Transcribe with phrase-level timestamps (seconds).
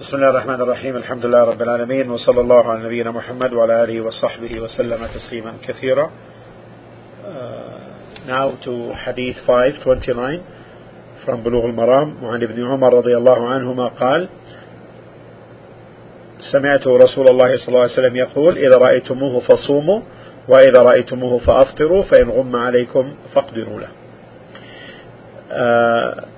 [0.00, 4.00] بسم الله الرحمن الرحيم الحمد لله رب العالمين وصلى الله على نبينا محمد وعلى آله
[4.00, 6.10] وصحبه وسلم تسليما كثيرا
[7.24, 10.42] uh, Now to Hadith 529
[11.24, 14.28] from بلوغ المرام وعن ابن عمر رضي الله عنهما قال
[16.52, 20.00] سمعت رسول الله صلى الله عليه وسلم يقول إذا رأيتموه فصوموا
[20.48, 23.88] وإذا رأيتموه فأفطروا فإن غم عليكم فاقدروا له
[25.50, 26.33] uh,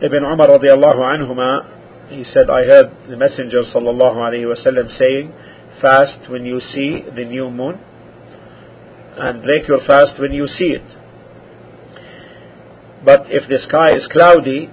[0.00, 5.32] Ibn Umar radiallahu anhuma, he said, I heard the Messenger sallallahu alayhi wasallam saying,
[5.82, 7.80] fast when you see the new moon
[9.16, 10.86] and break your fast when you see it.
[13.04, 14.70] But if the sky is cloudy,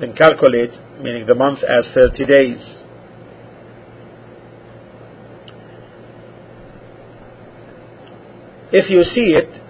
[0.00, 0.72] then calculate,
[1.02, 2.82] meaning the month as 30 days.
[8.72, 9.60] If you see it,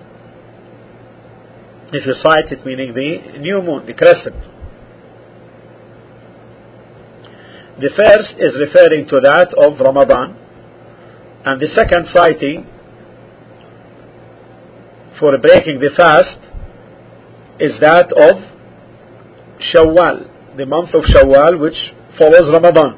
[1.92, 4.36] if you sight it, meaning the new moon, the crescent.
[7.80, 10.36] The first is referring to that of Ramadan,
[11.44, 12.66] and the second sighting
[15.18, 16.38] for breaking the fast
[17.58, 18.36] is that of
[19.60, 21.76] Shawwal, the month of Shawwal, which
[22.18, 22.96] follows Ramadan.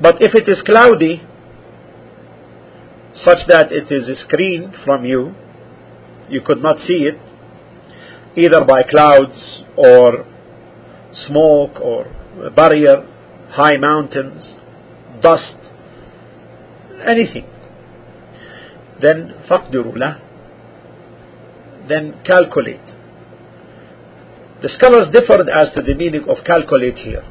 [0.00, 1.22] But if it is cloudy,
[3.25, 5.33] such that it is screened from you,
[6.29, 7.19] you could not see it,
[8.35, 10.25] either by clouds or
[11.25, 12.05] smoke or
[12.55, 13.05] barrier,
[13.49, 14.55] high mountains,
[15.21, 15.55] dust,
[17.05, 17.47] anything.
[19.01, 20.19] Then فَقْدُرُوا لَهُ
[21.87, 22.85] Then calculate.
[24.61, 27.23] The scholars differed as to the meaning of calculate here.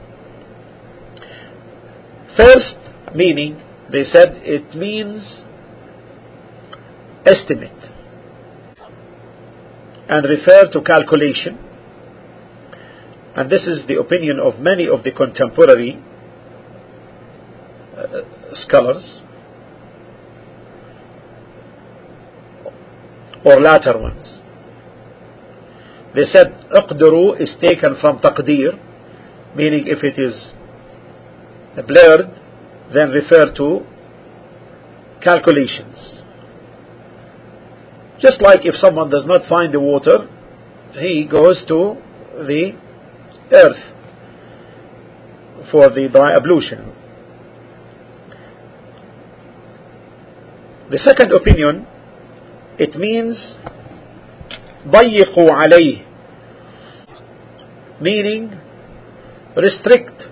[2.36, 2.76] First
[3.14, 5.44] meaning, they said it means
[7.24, 7.90] estimate
[10.08, 11.58] and refer to calculation
[13.34, 16.00] and this is the opinion of many of the contemporary
[17.96, 18.22] uh,
[18.54, 19.20] scholars
[23.44, 24.40] or latter ones
[26.14, 28.78] they said اقدروا is taken from taqdir
[29.54, 30.52] meaning if it is
[31.86, 32.30] blurred
[32.94, 33.84] then refer to
[35.20, 36.09] calculations
[38.20, 40.28] just like if someone does not find the water,
[40.92, 41.96] he goes to
[42.46, 42.72] the
[43.52, 43.82] earth
[45.70, 46.92] for the dry ablution.
[50.90, 51.86] The second opinion,
[52.78, 53.56] it means
[54.86, 56.06] ضيقوا عليه
[58.00, 58.50] meaning
[59.56, 60.28] restrict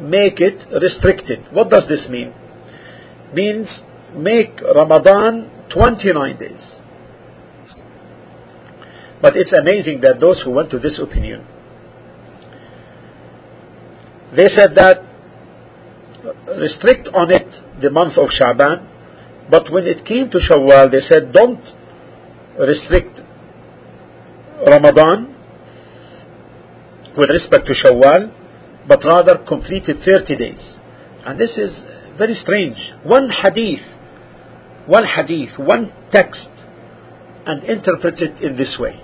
[0.00, 2.32] make it restricted what does this mean
[3.34, 3.68] means
[4.15, 6.61] make Ramadan 29 days.
[9.21, 11.45] But it's amazing that those who went to this opinion,
[14.35, 15.03] they said that
[16.59, 18.87] restrict on it the month of Shaban,
[19.49, 21.61] but when it came to Shawwal, they said don't
[22.57, 23.19] restrict
[24.65, 25.35] Ramadan
[27.17, 28.31] with respect to Shawwal,
[28.87, 30.77] but rather complete it 30 days.
[31.25, 31.71] And this is
[32.17, 32.77] very strange.
[33.03, 33.81] One hadith
[34.87, 36.47] one hadith, one text,
[37.45, 38.99] and interpret it in this way.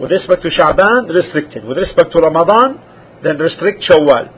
[0.00, 1.64] With respect to Sha'ban, restricted.
[1.64, 2.80] With respect to Ramadan,
[3.22, 4.32] then restrict Shawwal.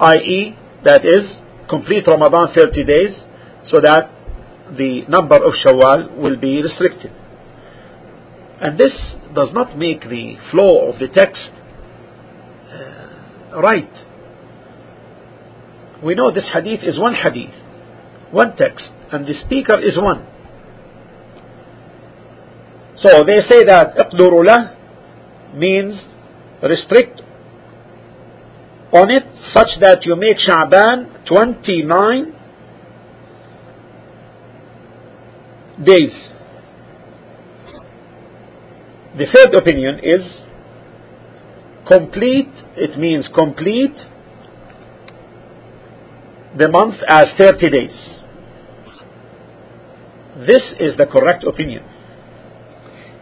[0.00, 3.24] I.e., that is, complete Ramadan 30 days,
[3.66, 4.10] so that
[4.76, 7.12] the number of Shawwal will be restricted.
[8.60, 8.92] And this
[9.34, 11.50] does not make the flow of the text
[12.70, 13.90] uh, right.
[16.04, 17.61] We know this hadith is one hadith
[18.31, 20.25] one text and the speaker is one.
[22.95, 24.73] So they say that اقدر له
[25.53, 25.95] means
[26.61, 27.21] restrict
[28.91, 29.23] on it
[29.53, 32.33] such that you make Sha'ban 29
[35.83, 36.13] days.
[39.17, 40.23] The third opinion is
[41.87, 43.95] complete, it means complete
[46.57, 48.10] the month as 30 days.
[50.45, 51.83] This is the correct opinion.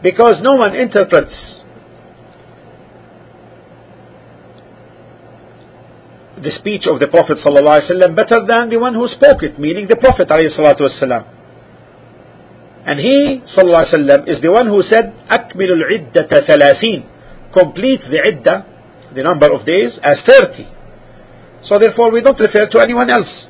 [0.03, 1.33] Because no one interprets
[6.41, 9.95] the speech of the Prophet ﷺ better than the one who spoke it, meaning the
[9.95, 11.25] Prophet ﷺ.
[12.85, 17.03] And he ﷺ is the one who said, أكمل العدة ثلاثين
[17.51, 18.65] Complete the iddah,
[19.15, 20.67] the number of days, as 30.
[21.63, 23.47] So therefore we don't refer to anyone else.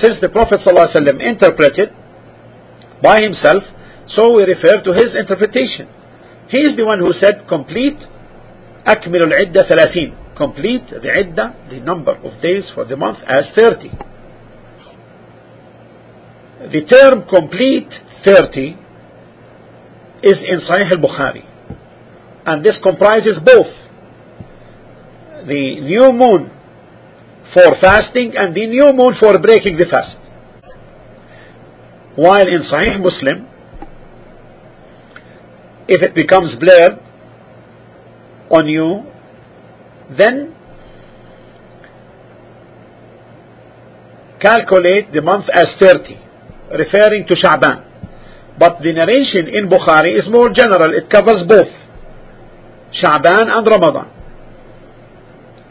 [0.00, 1.90] Since the Prophet ﷺ interpreted
[3.02, 3.64] by himself,
[4.16, 5.88] So we refer to his interpretation.
[6.48, 7.98] He is the one who said complete
[8.86, 13.90] أكمل العدة ثلاثين complete the عدة the number of days for the month as 30
[16.72, 17.92] the term complete
[18.24, 18.76] 30
[20.22, 21.44] is in Sahih al-Bukhari
[22.46, 23.72] and this comprises both
[25.46, 26.50] the new moon
[27.54, 30.16] for fasting and the new moon for breaking the fast
[32.15, 33.47] while in Sahih Muslim
[35.87, 36.99] if it becomes blurred
[38.49, 39.03] on you,
[40.17, 40.55] then
[44.41, 46.17] calculate the month as 30,
[46.77, 47.83] referring to Sha'ban.
[48.57, 51.67] But the narration in Bukhari is more general, it covers both
[53.01, 54.11] Sha'ban and Ramadan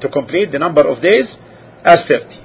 [0.00, 1.26] to complete the number of days
[1.84, 2.43] as 30.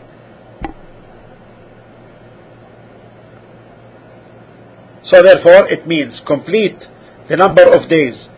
[5.12, 6.78] So therefore it means complete
[7.30, 8.30] the number of days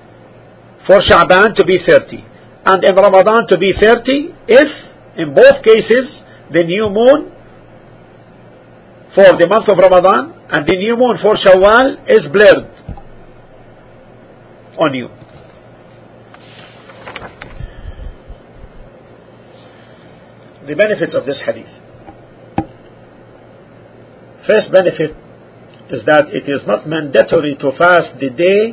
[0.87, 2.25] for Sha'ban to be 30
[2.65, 4.69] and in Ramadan to be 30 if
[5.17, 6.21] in both cases
[6.51, 7.31] the new moon
[9.13, 12.71] for the month of Ramadan and the new moon for Shawwal is blurred
[14.77, 15.09] on you.
[20.67, 21.67] The benefits of this hadith.
[24.47, 25.15] First benefit
[25.90, 28.72] is that it is not mandatory to fast the day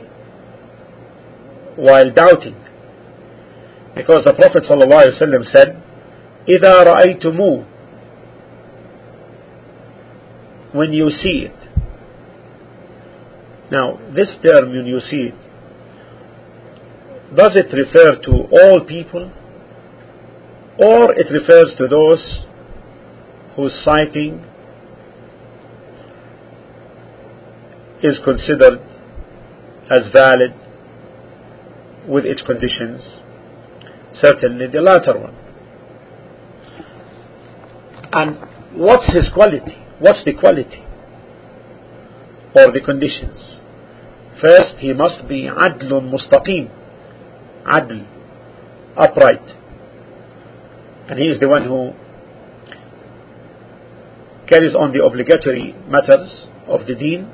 [1.76, 2.56] while doubting.
[3.96, 5.82] Because the Prophet ﷺ said,
[6.48, 7.66] إِذَا رَأَيْتُمُوهُ
[10.74, 11.70] When you see it.
[13.72, 15.36] Now, this term, when you see it,
[17.36, 19.32] does it refer to all people?
[20.80, 22.46] Or it refers to those
[23.56, 24.44] whose sighting
[28.03, 28.81] is considered
[29.91, 30.55] as valid
[32.07, 33.21] with its conditions?
[34.13, 35.35] Certainly the latter one.
[38.13, 38.39] And
[38.75, 39.77] what's his quality?
[39.99, 40.85] What's the quality?
[42.55, 43.61] Or the conditions?
[44.41, 46.71] First, he must be adlun mustaqim.
[47.67, 48.07] Adl.
[48.97, 49.57] Upright.
[51.09, 51.93] And he is the one who
[54.49, 57.31] carries on the obligatory matters of the deen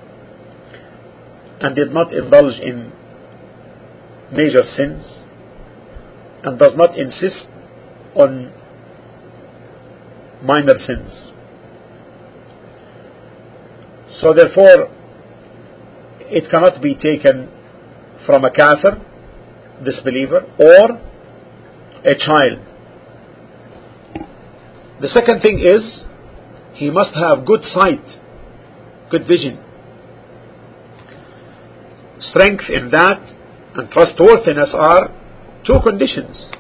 [1.60, 2.92] and did not indulge in
[4.32, 5.24] major sins
[6.42, 7.46] and does not insist
[8.14, 8.52] on
[10.42, 11.30] minor sins.
[14.20, 14.90] So therefore,
[16.20, 17.48] it cannot be taken
[18.26, 19.00] from a kafir,
[19.84, 21.00] disbeliever, or
[22.04, 22.60] a child.
[25.00, 26.02] The second thing is,
[26.74, 28.04] he must have good sight,
[29.10, 29.63] good vision,
[32.30, 33.20] strength in that
[33.74, 35.08] and trustworthiness are
[35.66, 36.50] two conditions.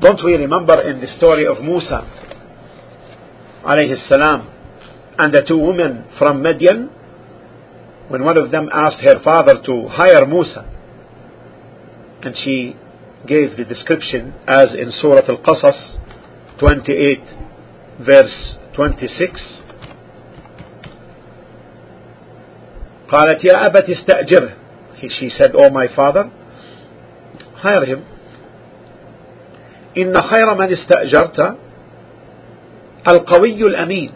[0.00, 2.02] Don't we remember in the story of Musa
[3.64, 4.48] alayhi salam
[5.18, 6.88] and the two women from Midian
[8.08, 10.68] when one of them asked her father to hire Musa
[12.22, 12.76] and she
[13.26, 15.98] gave the description as in Surah Al-Qasas
[16.58, 17.20] 28
[18.04, 19.61] verse 26
[23.12, 24.50] قالت يا أبت استأجره
[25.02, 26.30] she said oh my father
[27.62, 28.00] hire him
[29.98, 31.56] إن خير من استأجرت
[33.08, 34.10] القوي الأمين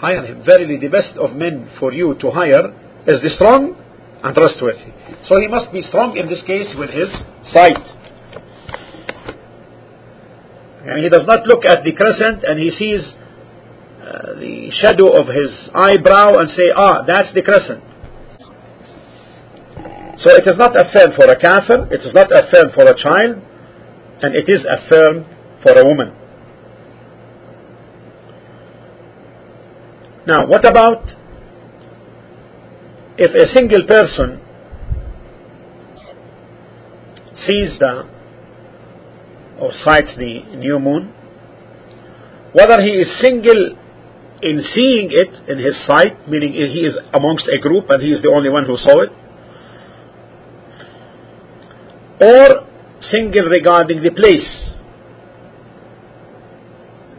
[0.00, 2.72] hire him verily the best of men for you to hire
[3.06, 3.76] is the strong
[4.24, 4.90] and trustworthy
[5.28, 7.08] so he must be strong in this case with his
[7.52, 7.84] sight
[10.86, 13.14] and he does not look at the crescent and he sees
[14.04, 17.82] uh, the shadow of his eyebrow and say, ah, that's the crescent.
[20.20, 23.40] So it is not affirmed for a kafir, it is not affirmed for a child,
[24.20, 25.24] and it is affirmed
[25.62, 26.12] for a woman.
[30.26, 31.08] Now, what about
[33.16, 34.40] if a single person
[37.46, 38.06] sees the
[39.58, 41.12] or sights the new moon,
[42.52, 43.78] whether he is single
[44.44, 48.20] in seeing it in his sight, meaning he is amongst a group and he is
[48.20, 49.10] the only one who saw it,
[52.20, 52.68] or
[53.00, 54.76] single regarding the place,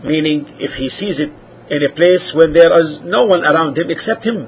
[0.03, 1.33] meaning if he sees it
[1.73, 4.47] in a place when there is no one around him except him.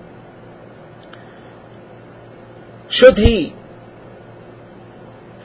[2.91, 3.55] Should he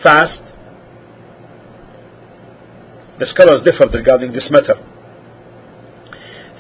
[0.02, 0.38] fast?
[3.18, 4.81] The scholars differ regarding this matter.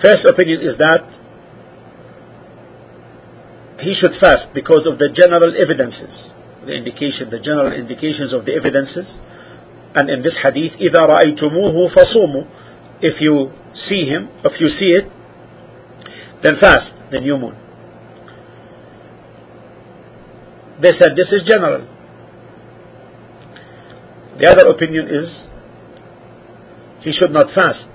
[0.01, 1.03] First opinion is that
[3.79, 6.31] he should fast because of the general evidences,
[6.65, 9.19] the indication, the general indications of the evidences.
[9.93, 12.47] And in this hadith, إِذَا رَأَيْتُمُوهُ فَصُومُوا
[13.01, 13.51] If you
[13.87, 15.11] see him, if you see it,
[16.43, 17.55] then fast the new moon.
[20.81, 21.87] They said this is general.
[24.39, 25.47] The other opinion is
[27.01, 27.85] he should not fast.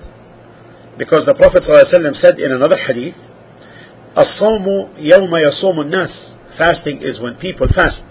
[0.97, 3.15] Because the Prophet ﷺ said in another hadith,
[4.17, 8.03] الصوم يوم يصوم الناس Fasting is when people fast.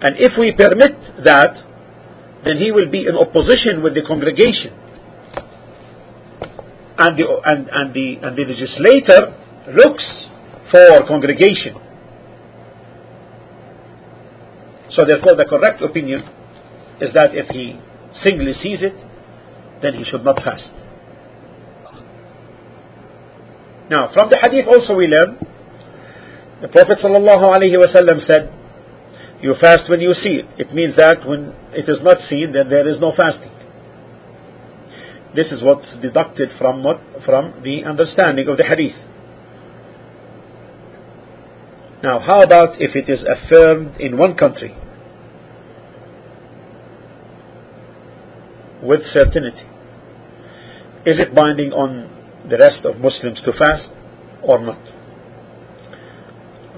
[0.00, 1.56] And if we permit that,
[2.44, 4.72] then he will be in opposition with the congregation.
[6.98, 9.34] And the, and, and the, and the legislator
[9.74, 10.04] looks
[10.70, 11.74] for congregation.
[14.90, 16.20] So therefore the correct opinion
[17.00, 17.80] is that if he
[18.24, 18.94] singly sees it,
[19.81, 20.69] then he should not fast.
[23.89, 25.37] Now, from the hadith also we learn,
[26.61, 28.53] the Prophet ﷺ said,
[29.41, 30.45] you fast when you see it.
[30.57, 33.51] It means that when it is not seen, then there is no fasting.
[35.35, 38.95] This is what's deducted from what, from the understanding of the hadith.
[42.03, 44.75] Now, how about if it is affirmed in one country
[48.91, 49.63] with certainty?
[51.05, 52.11] Is it binding on
[52.49, 53.87] the rest of Muslims to fast
[54.43, 54.83] or not?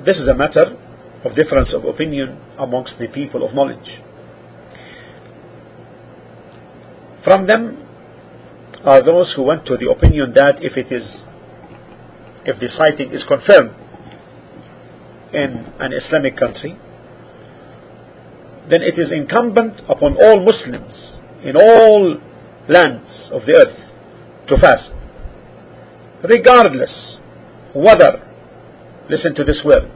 [0.06, 0.78] This is a matter
[1.26, 4.00] of difference of opinion amongst the people of knowledge.
[7.24, 7.82] From them
[8.86, 11.08] are those who went to the opinion that if it is
[12.46, 13.74] if the sighting is confirmed
[15.34, 16.78] in an Islamic country,
[18.70, 21.13] then it is incumbent upon all Muslims
[21.44, 22.18] in all
[22.70, 24.92] lands of the earth to fast,
[26.24, 27.18] regardless
[27.76, 28.24] whether,
[29.10, 29.92] listen to this word,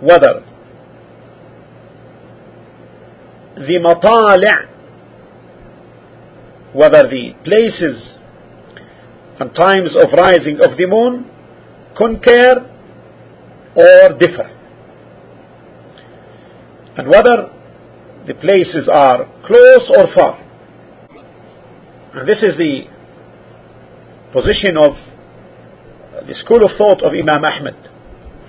[0.00, 0.44] whether
[3.56, 4.70] the matali'
[6.72, 8.18] whether the places
[9.38, 11.30] and times of rising of the moon
[11.96, 12.68] concur
[13.76, 14.50] or differ.
[16.96, 17.50] And whether
[18.26, 20.43] the places are close or far
[22.22, 22.86] this is the
[24.32, 24.94] position of
[26.28, 27.74] the school of thought of Imam Ahmad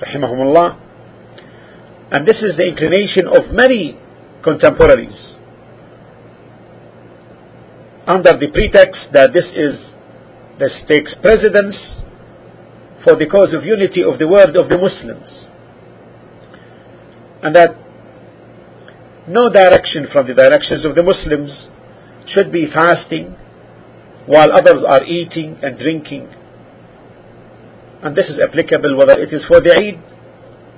[0.05, 0.77] rahimahumullah
[2.12, 3.98] and this is the inclination of many
[4.43, 5.34] contemporaries
[8.05, 9.93] under the pretext that this is
[10.60, 11.75] this takes precedence
[13.03, 15.48] for the cause of unity of the world of the Muslims
[17.41, 17.74] and that
[19.27, 21.67] no direction from the directions of the Muslims
[22.27, 23.36] should be fasting
[24.26, 26.29] while others are eating and drinking
[28.02, 30.00] and this is applicable whether it is for the Eid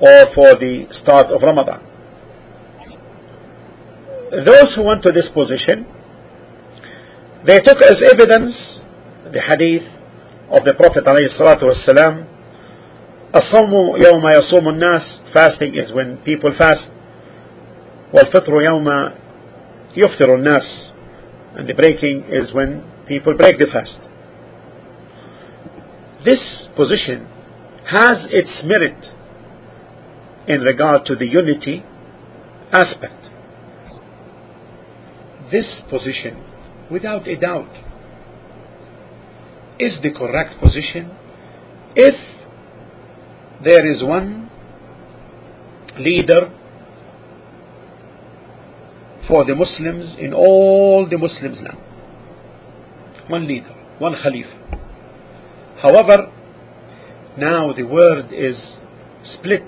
[0.01, 1.93] or for the start of Ramadan
[4.33, 5.85] those who went to this position,
[7.45, 8.81] they took as evidence
[9.31, 9.85] the hadith
[10.51, 12.27] of the Prophet ﷺ,
[13.35, 16.85] الصوم يوم يصوم الناس fasting is when people fast
[18.15, 19.12] والفطر يوم
[19.97, 20.91] يفطر الناس
[21.57, 23.98] and the breaking is when people break the fast
[26.26, 27.28] this position
[27.86, 29.06] has its merit
[30.48, 31.84] in regard to the unity
[32.72, 33.28] aspect
[35.52, 36.44] this position,
[36.92, 37.72] without a doubt,
[39.80, 41.12] is the correct position
[41.96, 42.16] if
[43.64, 44.50] there is one
[46.00, 46.52] leader
[49.28, 51.87] for the Muslims in all the Muslims now.
[53.28, 54.68] One leader, one Khalifa.
[55.82, 56.32] However,
[57.38, 58.56] now the word is
[59.24, 59.68] split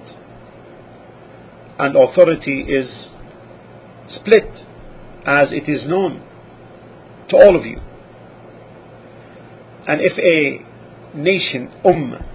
[1.78, 2.90] and authority is
[4.08, 4.50] split
[5.26, 6.22] as it is known
[7.30, 7.80] to all of you.
[9.88, 12.26] And if a nation, ummah,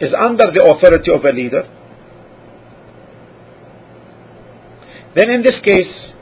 [0.00, 1.68] is under the authority of a leader,
[5.14, 6.12] then in this case,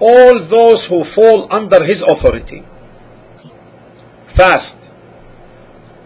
[0.00, 2.62] all those who fall under his authority
[4.36, 4.76] fast,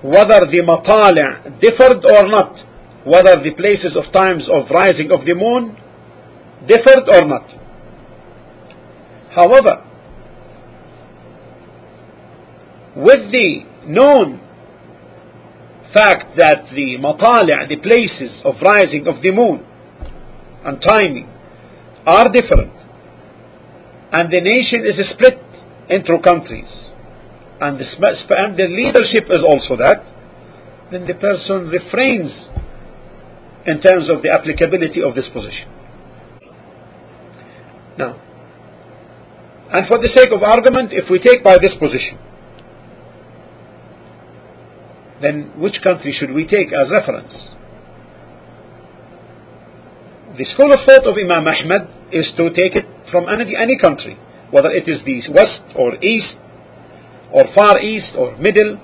[0.03, 2.55] whether the matali' differed or not,
[3.05, 5.77] whether the places of times of rising of the moon
[6.69, 7.51] differed or not.
[9.35, 9.85] However,
[12.97, 14.41] with the known
[15.93, 19.67] fact that the matali' the places of rising of the moon
[20.65, 21.29] and timing
[22.07, 22.80] are different
[24.13, 25.39] and the nation is split
[25.89, 26.71] into countries
[27.61, 27.85] and the,
[28.39, 30.03] and the leadership is also that
[30.91, 32.33] then the person refrains
[33.67, 35.69] in terms of the applicability of this position.
[37.97, 38.19] Now,
[39.73, 42.19] and for the sake of argument, if we take by this position,
[45.23, 47.33] then which country should we take as reference?
[50.37, 54.19] The school of thought of Imam Ahmad is to take it from any, any country,
[54.51, 56.35] whether it is the west or east
[57.33, 58.79] or far east or middle,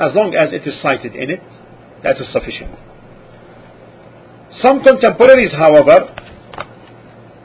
[0.00, 1.42] as long as it is sighted in it,
[2.02, 2.74] that is sufficient.
[4.60, 6.14] Some contemporaries, however,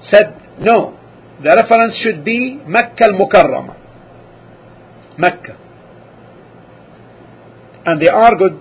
[0.02, 0.98] said no,
[1.42, 3.78] the reference should be Mecca al-Mukarrama,
[5.18, 5.58] Mecca.
[7.86, 8.60] And they argued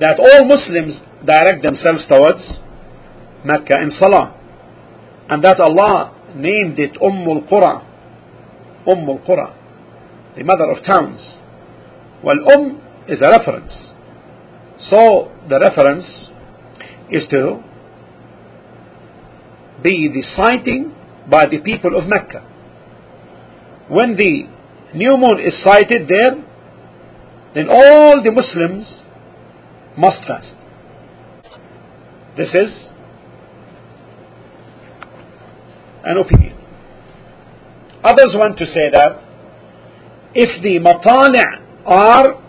[0.00, 2.58] that all Muslims direct themselves towards
[3.44, 4.37] Mecca in Salah.
[5.28, 7.84] And that Allah named it Umm al-Qura,
[8.86, 9.54] Umm al-Qura,
[10.36, 11.20] the mother of towns.
[12.22, 13.72] Well, Umm is a reference.
[14.90, 16.06] So the reference
[17.10, 17.62] is to
[19.82, 20.94] be the sighting
[21.30, 22.40] by the people of Mecca.
[23.88, 24.48] When the
[24.94, 26.44] new moon is sighted there,
[27.54, 28.86] then all the Muslims
[29.96, 30.54] must fast.
[32.36, 32.87] This is
[36.08, 36.56] an opinion.
[38.02, 39.22] Others want to say that
[40.34, 41.44] if the matali'
[41.84, 42.42] are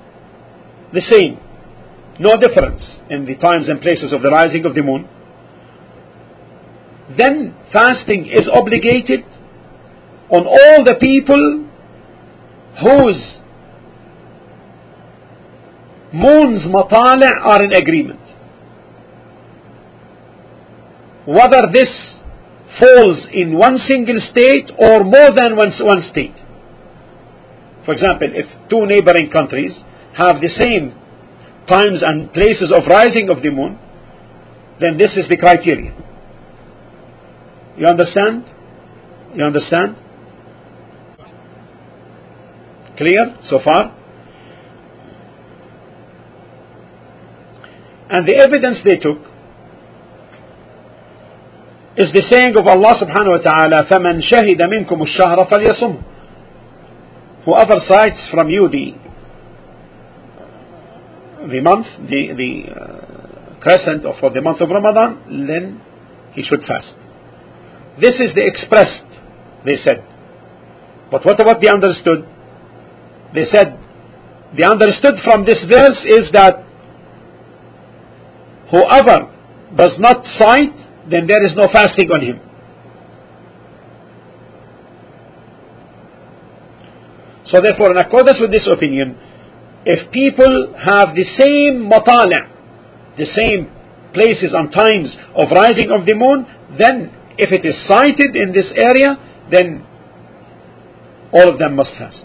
[0.94, 1.38] the same,
[2.20, 5.08] no difference in the times and places of the rising of the moon,
[7.18, 9.26] then fasting is obligated
[10.30, 11.66] on all the people
[12.82, 13.42] whose
[16.14, 18.20] moon's matali' are in agreement.
[21.26, 22.09] Whether this
[22.80, 26.36] falls in one single state or more than one, one state.
[27.86, 29.74] For example, if two neighboring countries
[30.16, 30.94] have the same
[31.68, 33.78] times and places of rising of the moon,
[34.80, 35.96] then this is the criteria.
[37.78, 38.46] You understand?
[39.34, 39.96] You understand?
[42.98, 43.96] Clear so far?
[48.10, 49.29] And the evidence they took
[52.00, 56.04] is the saying of Allah subhanahu wa ta'ala, فَمَنْ شَهِدَ مِنْكُمُ الشَّهْرَ فَلْيَصُمْ
[57.46, 58.96] Whoever cites from you the
[61.48, 65.82] the month, the, the uh, crescent of for the month of Ramadan, then
[66.34, 66.96] he should fast.
[68.00, 69.08] This is the expressed,
[69.66, 70.04] they said.
[71.12, 72.28] But what about the understood?
[73.34, 73.78] They said,
[74.56, 76.64] the understood from this verse is that
[78.72, 79.32] whoever
[79.76, 82.40] does not cite, then there is no fasting on him.
[87.46, 89.18] So therefore, in accordance with this opinion,
[89.86, 92.46] if people have the same matala,
[93.18, 93.72] the same
[94.14, 96.46] places and times of rising of the moon,
[96.78, 99.18] then if it is sighted in this area,
[99.50, 99.86] then
[101.34, 102.22] all of them must fast.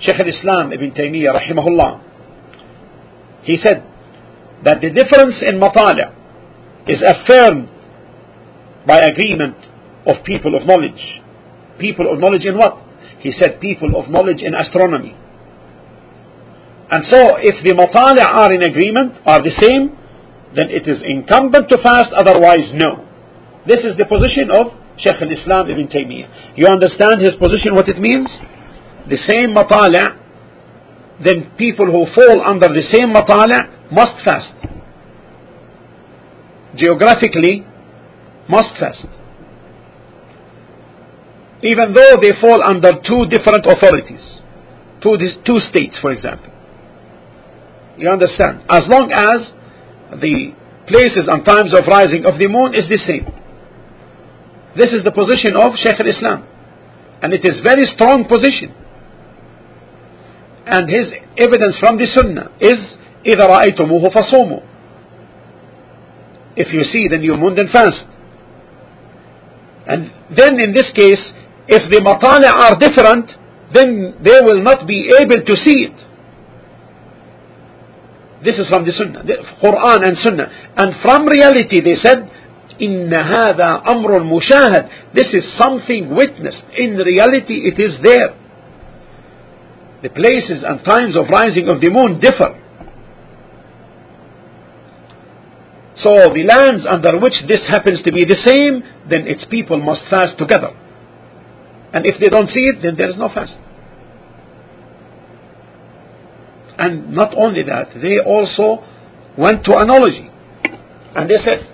[0.00, 2.00] Shaykh al-Islam Ibn Taymiyyah rahimahullah,
[3.44, 3.84] he said
[4.64, 6.23] that the difference in matala
[6.86, 7.68] is affirmed
[8.86, 9.56] by agreement
[10.06, 11.22] of people of knowledge.
[11.78, 12.76] People of knowledge in what?
[13.18, 15.16] He said people of knowledge in astronomy.
[16.90, 19.96] And so if the matala are in agreement, are the same,
[20.54, 23.08] then it is incumbent to fast, otherwise no.
[23.66, 26.56] This is the position of Shaykh al-Islam Ibn Taymiyyah.
[26.56, 28.28] You understand his position, what it means?
[29.08, 30.20] The same matala,
[31.24, 34.52] then people who fall under the same matala must fast
[36.75, 37.65] Geographically,
[38.47, 39.05] must fast.
[41.61, 44.41] Even though they fall under two different authorities,
[45.01, 46.51] two, two states, for example.
[47.97, 48.63] You understand?
[48.69, 49.51] As long as
[50.19, 50.53] the
[50.87, 53.27] places and times of rising of the moon is the same.
[54.75, 56.47] This is the position of Shaykh al-Islam.
[57.21, 58.73] And it is very strong position.
[60.65, 62.79] And his evidence from the Sunnah is
[63.25, 64.63] إِذَا رَأَيْتُمُوهُ فَصُومُوا
[66.55, 68.05] If you see the new moon, then fast.
[69.87, 71.21] And then in this case,
[71.67, 73.31] if the matali are different,
[73.73, 75.97] then they will not be able to see it.
[78.43, 80.47] This is from the Sunnah, the Quran and Sunnah.
[80.77, 82.29] And from reality, they said,
[82.81, 86.63] إن هذا أمر مشاهد This is something witnessed.
[86.77, 88.35] In reality it is there.
[90.01, 92.55] The places and times of rising of the moon differ.
[95.96, 100.02] So the lands under which this happens to be the same, then its people must
[100.10, 100.74] fast together.
[101.92, 103.54] And if they don't see it, then there is no fast.
[106.76, 108.82] And not only that, they also
[109.38, 110.30] went to analogy.
[111.14, 111.70] And they said,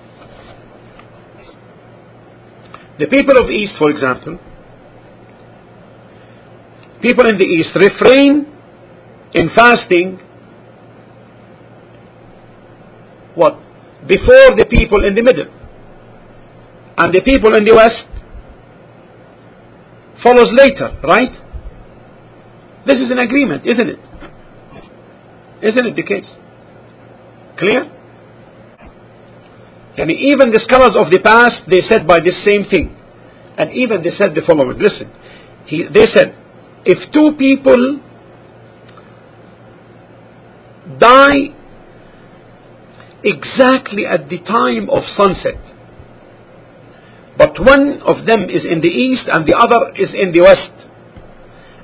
[2.98, 4.38] the people of East, for example,
[7.00, 8.46] people in the East refrain
[9.32, 10.20] in fasting
[13.34, 13.58] what?
[14.06, 15.46] Before the people in the middle.
[16.96, 18.06] And the people in the West
[20.22, 21.32] follows later, right?
[22.86, 23.98] This is an agreement, isn't it?
[25.62, 26.26] Isn't it the case?
[27.58, 27.84] Clear?
[29.98, 32.96] I mean, even the scholars of the past, they said by this same thing.
[33.58, 34.78] And even they said the following.
[34.78, 35.12] Listen,
[35.66, 36.34] he, they said,
[36.84, 38.00] if two people
[40.98, 41.59] die
[43.22, 45.60] exactly at the time of sunset,
[47.36, 50.72] but one of them is in the east and the other is in the west,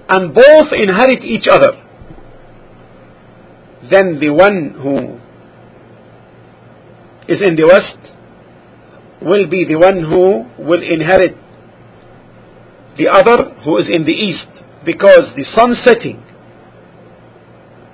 [0.09, 1.83] and both inherit each other,
[3.90, 5.20] then the one who
[7.33, 7.99] is in the west
[9.22, 11.37] will be the one who will inherit
[12.96, 14.49] the other who is in the east.
[14.85, 16.22] Because the sun setting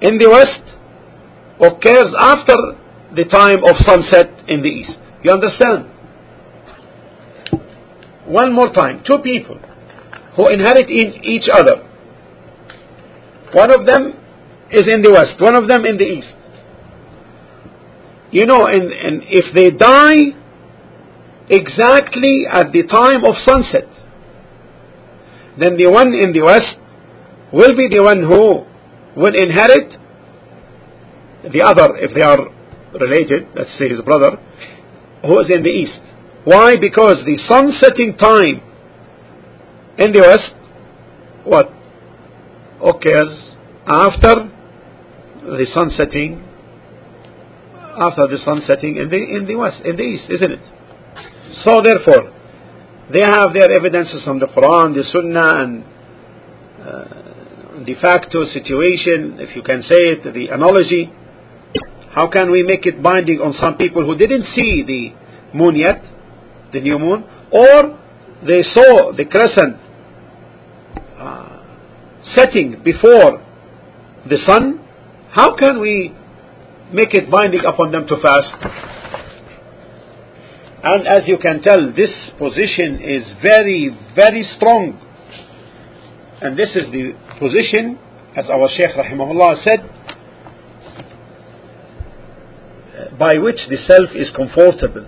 [0.03, 0.61] in the west
[1.59, 2.55] occurs after
[3.15, 4.99] the time of sunset in the east.
[5.23, 5.87] You understand?
[8.27, 9.03] One more time.
[9.09, 9.59] Two people
[10.37, 11.89] who inherit in each other.
[13.53, 14.15] One of them
[14.71, 16.33] is in the west, one of them in the east.
[18.31, 20.33] You know, and, and if they die
[21.51, 23.89] exactly at the time of sunset,
[25.61, 26.81] then the one in the west
[27.53, 28.65] will be the one who
[29.21, 29.99] will inherit
[31.53, 32.49] the other, if they are
[32.99, 34.39] related, let's say his brother,
[35.23, 36.01] who is in the east.
[36.45, 36.75] Why?
[36.81, 38.61] Because the sun setting time
[39.99, 40.53] in the west,
[41.45, 41.71] what?
[42.83, 43.55] Occurs
[43.87, 44.51] after
[45.43, 46.43] the sun setting,
[47.99, 50.65] after the sun setting in the, in the west, in the east, isn't it?
[51.65, 52.33] So therefore,
[53.13, 55.85] they have their evidences from the Quran, the Sunnah, and
[56.81, 61.11] uh, de facto situation, if you can say it, the analogy.
[62.13, 66.03] How can we make it binding on some people who didn't see the moon yet,
[66.73, 67.99] the new moon, or
[68.47, 69.77] they saw the crescent
[71.17, 71.65] uh,
[72.35, 73.41] setting before
[74.29, 74.85] the sun?
[75.31, 76.13] How can we
[76.93, 78.53] make it binding upon them to fast?
[80.85, 85.01] And as you can tell, this position is very, very strong.
[86.43, 87.99] And this is the position,
[88.37, 89.81] as our Shaykh rahimahullah said,
[93.19, 95.07] by which the self is comfortable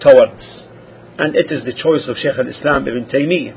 [0.00, 0.66] towards.
[1.18, 3.56] And it is the choice of Shaykh al-Islam ibn Taymiyyah.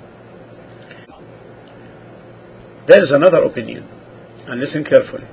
[2.88, 3.88] There is another opinion,
[4.48, 5.28] and listen carefully,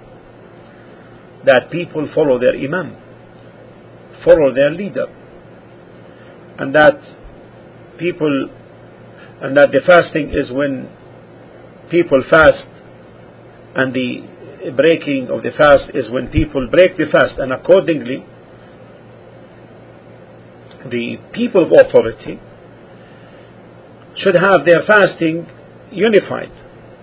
[1.45, 2.97] that people follow their Imam,
[4.25, 5.07] follow their leader,
[6.59, 7.01] and that
[7.99, 8.51] people,
[9.41, 10.89] and that the fasting is when
[11.91, 12.67] people fast,
[13.75, 18.25] and the breaking of the fast is when people break the fast, and accordingly,
[20.89, 22.41] the people of authority
[24.17, 25.47] should have their fasting
[25.91, 26.51] unified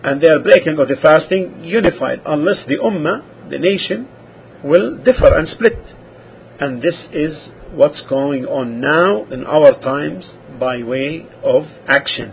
[0.04, 4.08] and their breaking of the fasting unified unless the ummah, the nation,
[4.63, 5.80] will differ and split.
[6.60, 10.26] And this is what's going on now in our times
[10.60, 12.32] by way of action.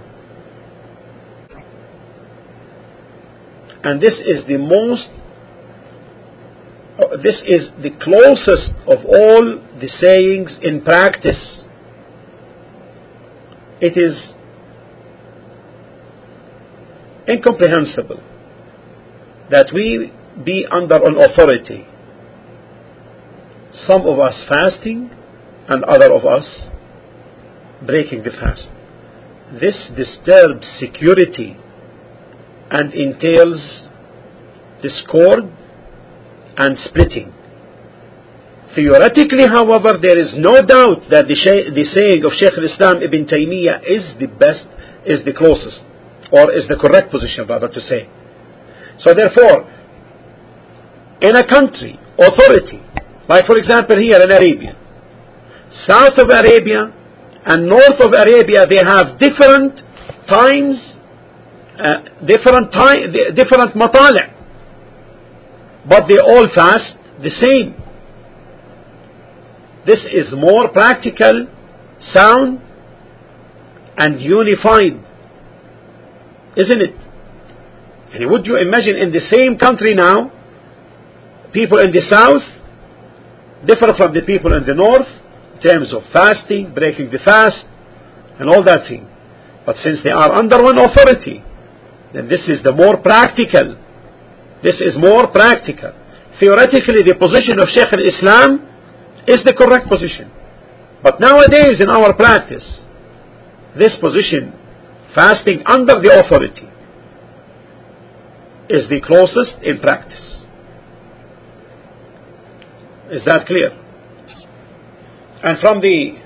[3.82, 5.08] And this is the most
[6.96, 11.62] Oh, this is the closest of all the sayings in practice.
[13.80, 14.34] It is
[17.28, 18.22] incomprehensible
[19.50, 20.12] that we
[20.44, 21.86] be under an authority,
[23.72, 25.10] some of us fasting
[25.68, 26.68] and other of us
[27.84, 28.68] breaking the fast.
[29.60, 31.56] This disturbs security
[32.70, 33.88] and entails
[34.80, 35.50] discord
[36.56, 37.32] and splitting.
[38.74, 41.36] Theoretically, however, there is no doubt that the,
[41.70, 44.66] the saying of Shaykh al-Islam Ibn Taymiyyah is the best,
[45.06, 45.78] is the closest,
[46.34, 48.10] or is the correct position, rather, to say.
[48.98, 49.70] So therefore,
[51.22, 52.82] in a country, authority,
[53.28, 54.74] like for example here in Arabia,
[55.86, 56.92] south of Arabia
[57.46, 59.78] and north of Arabia, they have different
[60.26, 60.76] times,
[61.78, 64.33] uh, different time, different matali'
[65.88, 67.80] but they all fast the same.
[69.86, 71.46] This is more practical,
[72.14, 72.60] sound,
[73.96, 74.98] and unified,
[76.56, 76.96] isn't it?
[78.14, 80.32] And would you imagine in the same country now,
[81.52, 82.42] people in the south
[83.66, 85.08] differ from the people in the north
[85.54, 87.64] in terms of fasting, breaking the fast,
[88.38, 89.08] and all that thing.
[89.66, 91.42] But since they are under one authority,
[92.12, 93.76] then this is the more practical.
[94.64, 95.92] This is more practical.
[96.40, 98.66] Theoretically, the position of Shaykh al-Islam
[99.28, 100.32] is the correct position.
[101.02, 102.64] But nowadays in our practice,
[103.78, 104.54] this position,
[105.14, 106.70] fasting under the authority,
[108.70, 110.44] is the closest in practice.
[113.12, 113.70] Is that clear?
[115.42, 116.16] And from the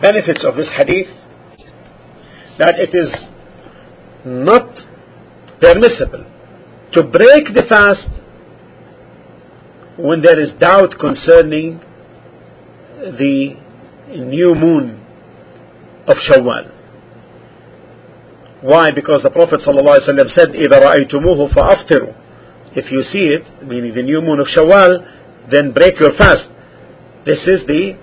[0.00, 1.08] benefits of this hadith,
[2.58, 3.12] that it is
[4.24, 4.72] not
[5.60, 6.31] permissible
[6.93, 8.07] to break the fast
[9.97, 11.79] when there is doubt concerning
[12.97, 13.55] the
[14.09, 15.03] new moon
[16.07, 16.71] of Shawwal.
[18.61, 18.89] Why?
[18.91, 22.13] Because the Prophet ﷺ said, إِذَا رَأَيْتُمُوهُ فَأَفْطِرُوا
[22.75, 26.49] If you see it, meaning the new moon of Shawwal, then break your fast.
[27.25, 27.99] This is the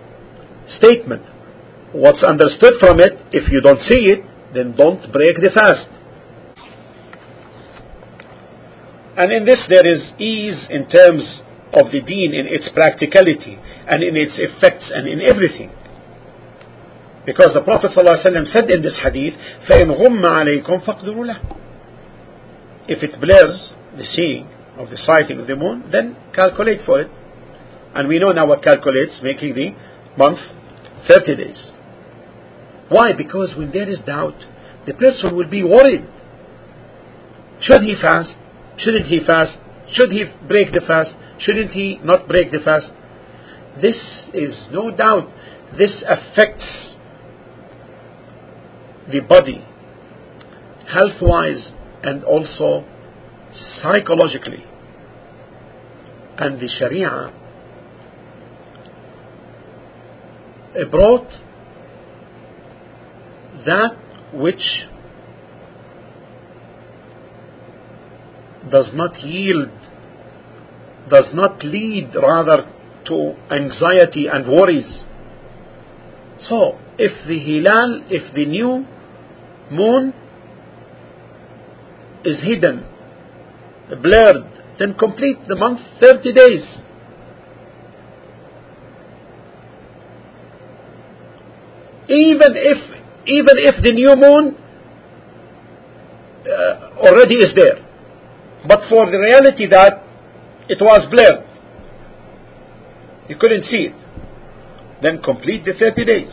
[0.78, 1.22] statement.
[1.92, 5.88] What's understood from it, if you don't see it, then don't break the fast.
[9.18, 11.22] And in this there is ease in terms
[11.72, 15.70] of the deen in its practicality and in its effects and in everything.
[17.26, 19.34] Because the Prophet ﷺ said in this hadith,
[19.68, 21.56] فَإِنْ غُمَّ عَلَيْكُمْ فَقْدُرُوا لَهُ
[22.86, 27.10] If it blurs the seeing of the sighting of the moon, then calculate for it.
[27.94, 29.70] And we know now what calculates, making the
[30.18, 30.40] month
[31.08, 31.70] 30 days.
[32.88, 33.12] Why?
[33.16, 34.36] Because when there is doubt,
[34.86, 36.06] the person will be worried.
[37.60, 38.34] Should he fast?
[38.79, 39.57] Shouldn't he fast?
[39.93, 41.11] Should he break the fast?
[41.39, 42.87] Shouldn't he not break the fast?
[43.81, 43.95] This
[44.33, 45.29] is no doubt,
[45.77, 46.95] this affects
[49.11, 49.65] the body
[50.89, 51.71] health wise
[52.03, 52.85] and also
[53.81, 54.65] psychologically.
[56.37, 57.33] And the Sharia
[60.89, 61.29] brought
[63.65, 63.97] that
[64.33, 64.87] which
[68.71, 69.69] does not yield,
[71.09, 72.71] does not lead rather
[73.05, 75.03] to anxiety and worries.
[76.47, 78.85] So, if the hilal, if the new
[79.71, 80.13] moon
[82.23, 82.85] is hidden,
[84.01, 86.63] blurred, then complete the month 30 days.
[92.07, 92.77] Even if,
[93.27, 94.55] even if the new moon
[96.47, 97.88] uh, already is there,
[98.67, 100.03] but for the reality that
[100.67, 101.45] it was blurred,
[103.29, 103.95] you couldn't see it,
[105.01, 106.29] then complete the 30 days.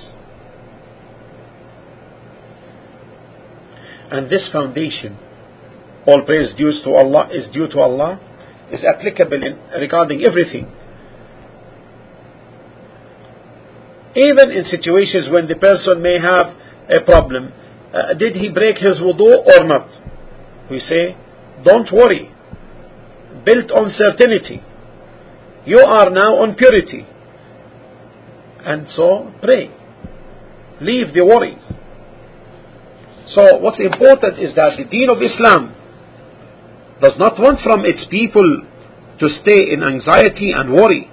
[4.10, 5.18] And this foundation,
[6.06, 8.20] all praise due to Allah, is due to Allah,
[8.72, 10.70] is applicable in, regarding everything.
[14.14, 16.56] Even in situations when the person may have
[16.88, 17.52] a problem,
[17.92, 19.88] uh, did he break his wudu or not?
[20.70, 21.16] We say,
[21.64, 22.32] don't worry.
[23.44, 24.62] Built on certainty.
[25.64, 27.06] You are now on purity.
[28.64, 29.74] And so pray.
[30.80, 31.62] Leave the worries.
[33.34, 35.74] So what's important is that the deen of Islam
[37.00, 38.62] does not want from its people
[39.18, 41.10] to stay in anxiety and worry.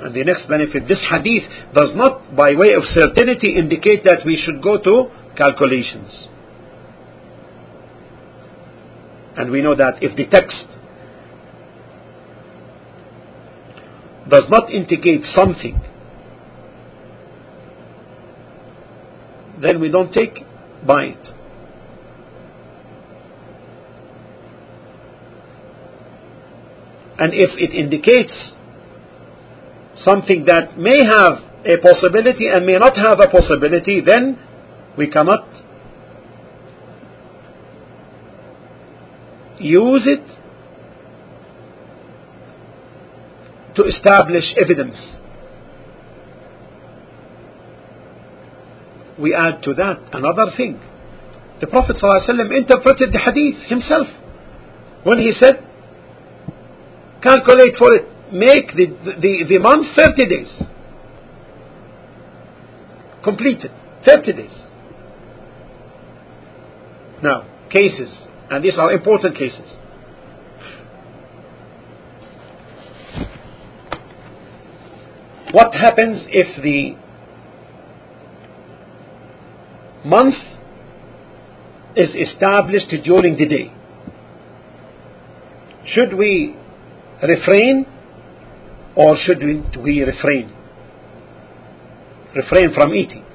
[0.00, 4.40] And the next benefit, this hadith does not, by way of certainty, indicate that we
[4.44, 6.28] should go to calculations.
[9.36, 10.66] And we know that if the text
[14.28, 15.80] does not indicate something
[19.60, 20.44] then we don't take
[20.86, 21.26] by it.
[27.18, 28.52] And if it indicates
[30.04, 34.38] something that may have a possibility and may not have a possibility, then
[34.98, 35.48] we cannot
[39.66, 40.24] use it
[43.76, 44.96] to establish evidence.
[49.18, 50.80] we add to that another thing.
[51.60, 54.06] The Prophet ﷺ interpreted the hadith himself
[55.04, 55.64] when he said,
[57.22, 58.86] calculate for it, make the,
[59.20, 60.62] the, the month 30 days.
[63.24, 63.70] Completed,
[64.06, 64.62] 30 days.
[67.22, 68.12] Now, cases,
[68.50, 69.76] and these are important cases.
[75.52, 76.96] What happens if the
[80.06, 80.34] month
[81.96, 83.72] is established during the day.
[85.94, 86.56] should we
[87.22, 87.86] refrain
[88.94, 89.42] or should
[89.82, 90.52] we refrain?
[92.34, 93.25] Refrain from eating.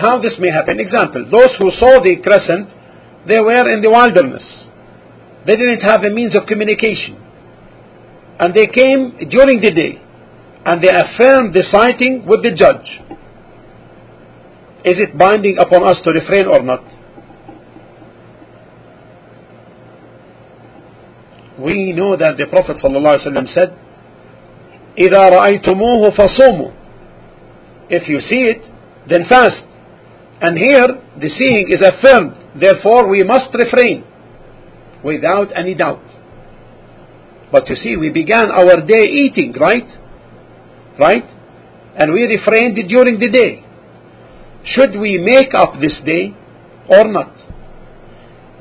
[0.00, 0.78] How this may happen.
[0.78, 2.68] Example, those who saw the crescent,
[3.26, 4.44] they were in the wilderness.
[5.46, 7.16] They didn't have a means of communication.
[8.38, 10.02] And they came during the day
[10.66, 13.00] and they affirmed the sighting with the judge.
[14.84, 16.84] Is it binding upon us to refrain or not?
[21.58, 23.78] We know that the Prophet ﷺ said,
[24.98, 26.72] إِذَا رَأَيْتُمُوهُ فَصُومُوا
[27.88, 28.62] If you see it,
[29.08, 29.62] then fast.
[30.41, 32.59] And here, the seeing is affirmed.
[32.59, 34.03] Therefore, we must refrain
[35.03, 36.03] without any doubt.
[37.51, 39.87] But you see, we began our day eating, right?
[40.99, 41.25] Right?
[41.95, 43.65] And we refrained during the day.
[44.63, 46.33] Should we make up this day
[46.89, 47.35] or not?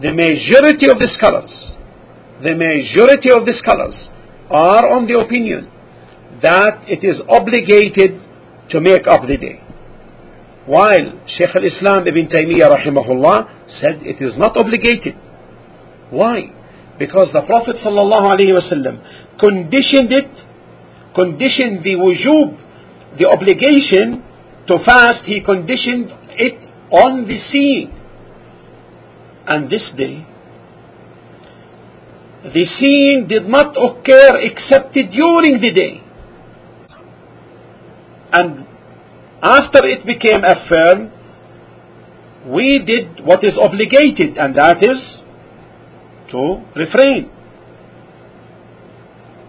[0.03, 1.53] The majority of the scholars,
[2.43, 4.09] the majority of the scholars
[4.51, 5.71] are on the opinion
[6.43, 8.21] that it is obligated
[8.71, 9.63] to make up the day.
[10.71, 13.39] While Shaykh al-Islam Ibn Taymiyyah rahimahullah
[13.81, 15.17] said it is not obligated.
[16.11, 16.55] Why?
[16.97, 19.03] Because the Prophet sallallahu alaihi wasallam
[19.41, 20.31] conditioned it,
[21.13, 22.55] conditioned the wujub,
[23.19, 24.23] the obligation
[24.69, 26.07] to fast, he conditioned
[26.39, 26.55] it
[26.95, 27.91] on the seeing.
[29.49, 30.25] And this day,
[32.45, 36.01] the seeing did not occur except during the day.
[38.33, 38.70] And
[39.43, 41.13] after it became a firm,
[42.53, 45.21] we did what is obligated, and that is
[46.31, 47.31] to refrain.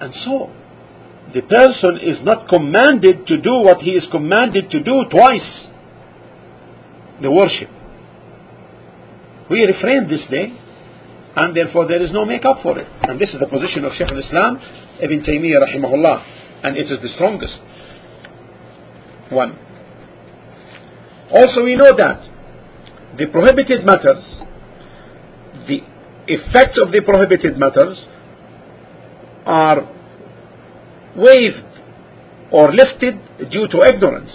[0.01, 0.51] And so,
[1.33, 5.69] the person is not commanded to do what he is commanded to do twice
[7.21, 7.69] the worship.
[9.49, 10.53] We refrain this day,
[11.35, 12.87] and therefore there is no make up for it.
[13.03, 14.59] And this is the position of Shaykh al-Islam,
[15.01, 16.23] Ibn Taymiyyah rahimahullah,
[16.63, 17.59] and it is the strongest
[19.29, 19.57] one.
[21.30, 22.22] Also we know that
[23.18, 24.22] the prohibited matters,
[25.66, 25.80] the
[26.26, 28.04] effects of the prohibited matters
[29.44, 29.88] are
[31.16, 31.64] waived
[32.50, 33.18] or lifted
[33.50, 34.30] due to ignorance.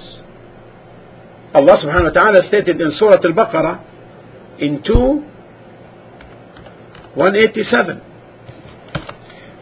[1.54, 3.80] Allah subhanahu wa ta'ala stated in Surah Al-Baqarah
[4.60, 5.32] in 2
[7.16, 8.02] 187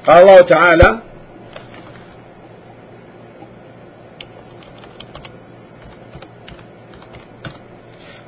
[0.05, 1.01] قال الله تعالى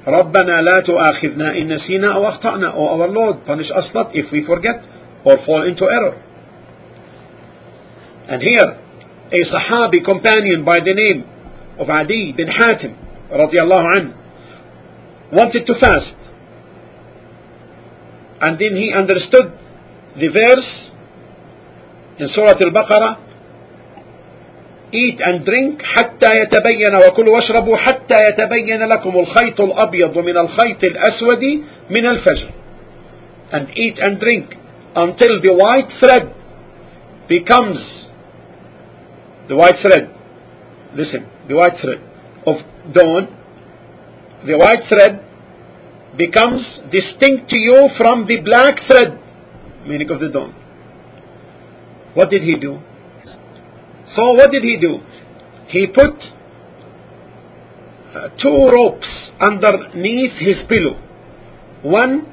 [0.06, 4.46] ربنا لا تؤاخذنا إن نسينا أو أخطأنا O our Lord punish us not if we
[4.46, 4.84] forget
[5.24, 6.22] or fall into error
[8.28, 8.78] And here,
[9.30, 11.24] a Sahabi companion by the name
[11.78, 12.96] of Adi bin Hatim,
[13.30, 14.14] radiallahu anhu,
[15.32, 16.14] wanted to fast.
[18.40, 19.52] And then he understood
[20.16, 20.90] the verse
[22.18, 23.25] in Surah Al-Baqarah,
[25.04, 31.42] eat and drink حتى يتبين وكلوا واشربوا حتى يتبين لكم الخيط الأبيض من الخيط الأسود
[31.90, 32.48] من الفجر
[33.52, 34.56] and eat and drink
[34.96, 36.34] until the white thread
[37.28, 37.78] becomes
[39.48, 40.10] the white thread,
[40.94, 42.00] listen, the white thread
[42.46, 42.56] of
[42.92, 43.28] dawn,
[44.46, 45.22] the white thread
[46.16, 49.18] becomes distinct to you from the black thread,
[49.86, 50.52] meaning of the dawn.
[52.14, 52.80] What did he do?
[54.14, 55.00] So what did he do?
[55.68, 56.14] He put
[58.14, 59.08] uh, two ropes
[59.40, 61.00] underneath his pillow.
[61.82, 62.32] One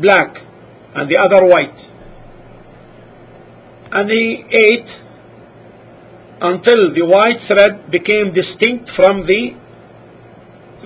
[0.00, 0.36] black
[0.94, 1.92] and the other white
[3.92, 4.88] and he ate
[6.40, 9.52] until the white thread became distinct from the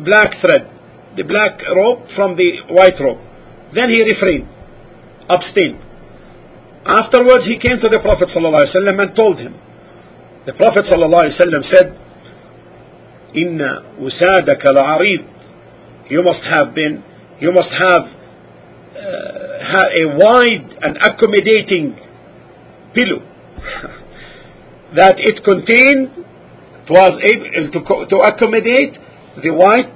[0.05, 0.69] black thread,
[1.17, 3.21] the black rope from the white rope.
[3.75, 4.49] Then he refrained,
[5.31, 5.86] abstained.
[6.87, 9.55] Afterwards, he came to the Prophet ﷺ and told him.
[10.47, 11.99] The Prophet ﷺ said,
[13.35, 15.27] "Inna usadaka la'arid."
[16.09, 17.03] You must have been,
[17.41, 18.07] you must have
[18.95, 21.99] uh, a wide and accommodating
[22.95, 23.21] pillow
[24.95, 26.25] that it contained
[26.87, 28.95] it was able to, to accommodate
[29.43, 29.91] the white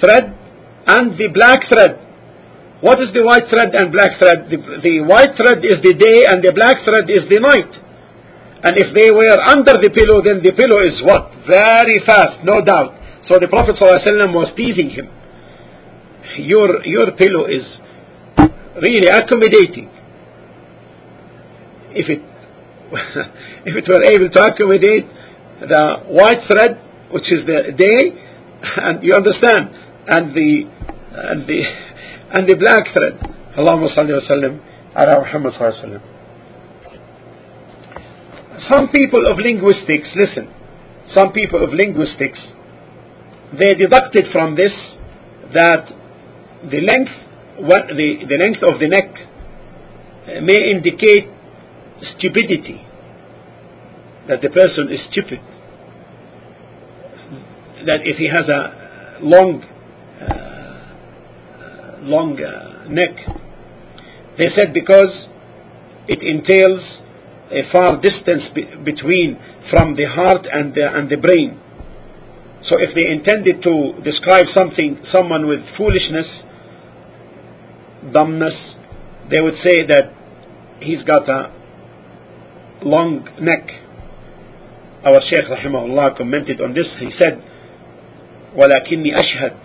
[0.00, 0.34] thread
[0.88, 2.09] and the black thread.
[2.80, 4.48] What is the white thread and black thread?
[4.48, 7.72] The, the white thread is the day and the black thread is the night.
[8.64, 11.32] And if they were under the pillow, then the pillow is what?
[11.48, 12.96] Very fast, no doubt.
[13.28, 15.08] So the Prophet ﷺ was teasing him.
[16.36, 17.64] Your, your pillow is
[18.80, 19.90] really accommodating
[21.92, 22.22] if it
[23.66, 25.06] if it were able to accommodate
[25.60, 26.80] the white thread,
[27.12, 28.02] which is the day,
[28.82, 29.70] and you understand,
[30.06, 30.66] and the
[31.12, 31.62] and the
[32.32, 33.18] and the black thread.
[33.58, 34.60] Allahumma salli wa sallim
[34.94, 36.02] ala Muhammad sallallahu alayhi
[38.72, 40.48] Some people of linguistics, listen,
[41.14, 42.38] some people of linguistics,
[43.58, 44.72] they deducted from this
[45.54, 45.88] that
[46.70, 47.10] the length,
[47.58, 49.10] what the, the length of the neck
[50.42, 51.26] may indicate
[52.16, 52.86] stupidity,
[54.28, 55.40] that the person is stupid,
[57.86, 59.79] that if he has a long, uh,
[62.02, 63.16] long uh, neck.
[64.38, 65.28] They said because
[66.08, 67.02] it entails
[67.50, 69.38] a far distance be between
[69.70, 71.60] from the heart and the, and the brain.
[72.62, 76.26] So if they intended to describe something, someone with foolishness,
[78.12, 78.54] dumbness,
[79.30, 80.12] they would say that
[80.80, 81.52] he's got a
[82.82, 83.68] long neck.
[85.04, 86.86] Our Shaykh rahimahullah commented on this.
[86.98, 87.42] He said,
[88.54, 89.56] "Walakinni ashhad,"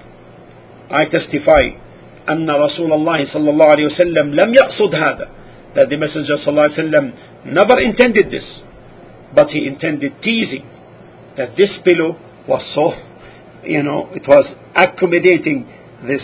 [0.89, 1.84] I testify
[2.29, 5.27] أن رسول الله صلى الله عليه وسلم لم يقصد هذا
[5.75, 7.11] that the Messenger صلى الله عليه وسلم
[7.45, 8.45] never intended this
[9.35, 10.65] but he intended teasing
[11.37, 12.17] that this pillow
[12.47, 12.93] was so
[13.63, 14.45] you know it was
[14.75, 15.67] accommodating
[16.07, 16.23] this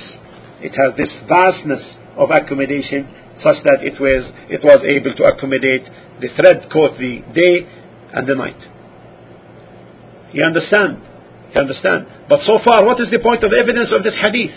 [0.62, 1.84] it has this vastness
[2.16, 3.08] of accommodation
[3.42, 5.84] such that it was it was able to accommodate
[6.22, 7.66] the thread caught the day
[8.14, 8.60] and the night
[10.34, 10.98] you understand
[11.54, 14.54] you understand but so far what is the point of evidence of this hadith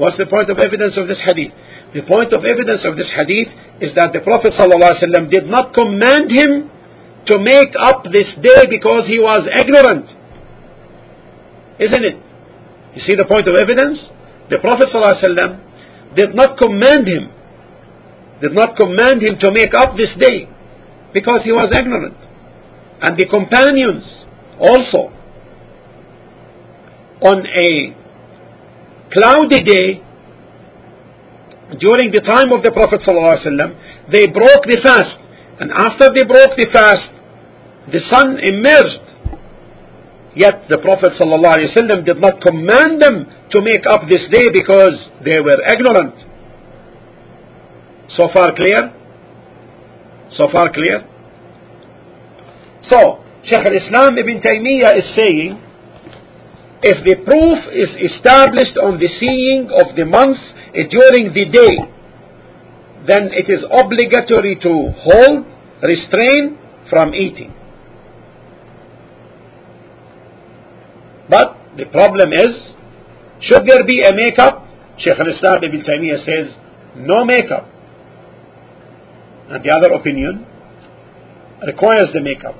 [0.00, 1.52] what's the point of evidence of this hadith
[1.92, 3.52] the point of evidence of this hadith
[3.84, 6.72] is that the Prophet ﷺ did not command him
[7.28, 10.08] to make up this day because he was ignorant
[11.80, 12.16] isn't it?
[12.94, 13.98] You see the point of evidence?
[14.50, 17.32] The Prophet ﷺ did not command him,
[18.42, 20.46] did not command him to make up this day
[21.14, 22.18] because he was ignorant.
[23.00, 24.04] And the companions
[24.60, 25.08] also
[27.22, 27.96] on a
[29.12, 30.02] cloudy day
[31.78, 35.18] during the time of the Prophet ﷺ, they broke the fast.
[35.60, 37.10] And after they broke the fast,
[37.92, 39.10] the sun emerged
[40.34, 44.94] Yet the Prophet ﷺ did not command them to make up this day because
[45.26, 46.14] they were ignorant.
[48.16, 48.94] So far clear?
[50.36, 51.02] So far clear?
[52.88, 55.58] So, Shaykh al-Islam Ibn Taymiyyah is saying,
[56.82, 60.38] if the proof is established on the seeing of the month
[60.74, 61.74] eh, during the day,
[63.06, 65.44] then it is obligatory to hold,
[65.82, 66.56] restrain
[66.88, 67.52] from eating.
[71.28, 72.74] But the problem is,
[73.40, 74.66] should there be a makeup?
[74.98, 76.56] Shaykh al-Islam Ibn Taymiyyah says,
[76.96, 77.68] no makeup.
[79.48, 80.46] And the other opinion
[81.66, 82.54] requires the makeup.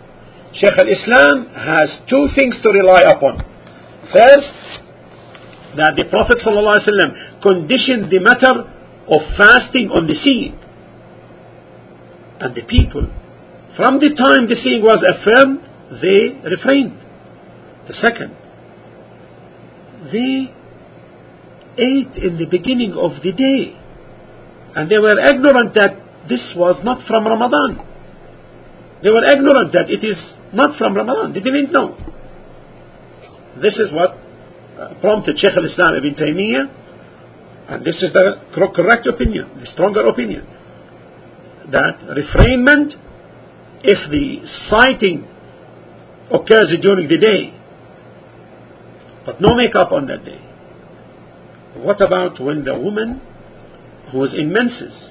[0.55, 3.45] Shaykh al-Islam has two things to rely upon.
[4.13, 4.81] First,
[5.77, 8.67] that the Prophet ﷺ conditioned the matter
[9.07, 10.59] of fasting on the seeing.
[12.41, 13.07] And the people,
[13.77, 15.63] from the time the seeing was affirmed,
[16.03, 16.99] they refrained.
[17.87, 18.35] The second,
[20.11, 20.55] they
[21.79, 23.79] ate in the beginning of the day.
[24.75, 27.87] And they were ignorant that this was not from Ramadan.
[29.03, 30.19] They were ignorant that it is
[30.53, 31.33] not from Ramadan.
[31.33, 31.97] They didn't know.
[33.59, 34.11] This is what
[34.79, 36.71] uh, prompted Sheikh al-Islam ibn Taymiyyah,
[37.71, 40.47] and this is the correct opinion, the stronger opinion,
[41.73, 42.95] that refrainment,
[43.83, 45.27] if the sighting
[46.31, 47.55] occurs during the day,
[49.27, 50.41] but no makeup on that day.
[51.77, 53.21] What about when the woman
[54.13, 55.11] who is in menses,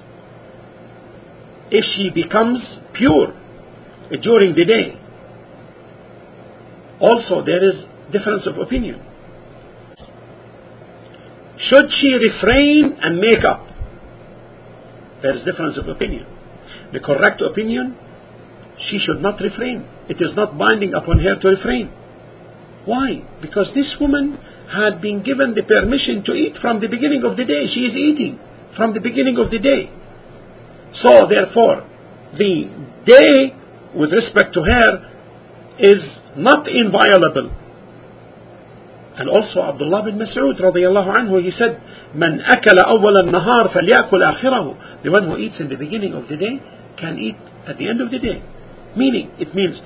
[1.72, 2.60] if she becomes
[2.94, 3.34] pure
[4.22, 5.00] during the day,
[7.00, 9.02] also there is difference of opinion.
[11.70, 13.68] Should she refrain and make up?
[15.22, 16.26] There is difference of opinion.
[16.94, 17.98] The correct opinion,
[18.90, 19.86] she should not refrain.
[20.08, 21.92] It is not binding upon her to refrain.
[22.86, 23.22] Why?
[23.42, 24.40] Because this woman
[24.72, 27.68] had been given the permission to eat from the beginning of the day.
[27.74, 28.40] She is eating
[28.76, 29.92] from the beginning of the day.
[31.04, 31.86] So, therefore,
[32.38, 32.70] the
[33.06, 33.54] day
[33.96, 35.10] with respect to her
[35.78, 36.02] is
[36.38, 37.52] not inviolable.
[39.19, 41.81] And also Abdullah bin Mas'ud radiallahu anhu, he said,
[42.17, 45.03] من أكل أول النهار فليأكل آخره.
[45.05, 46.61] The one who eats in the beginning of the day
[46.99, 47.37] can eat
[47.67, 48.43] at the end of the day.
[48.97, 49.81] Meaning, it means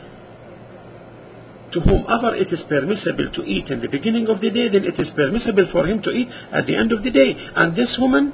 [1.73, 4.99] to whomever it is permissible to eat in the beginning of the day, then it
[4.99, 7.37] is permissible for him to eat at the end of the day.
[7.55, 8.33] And this woman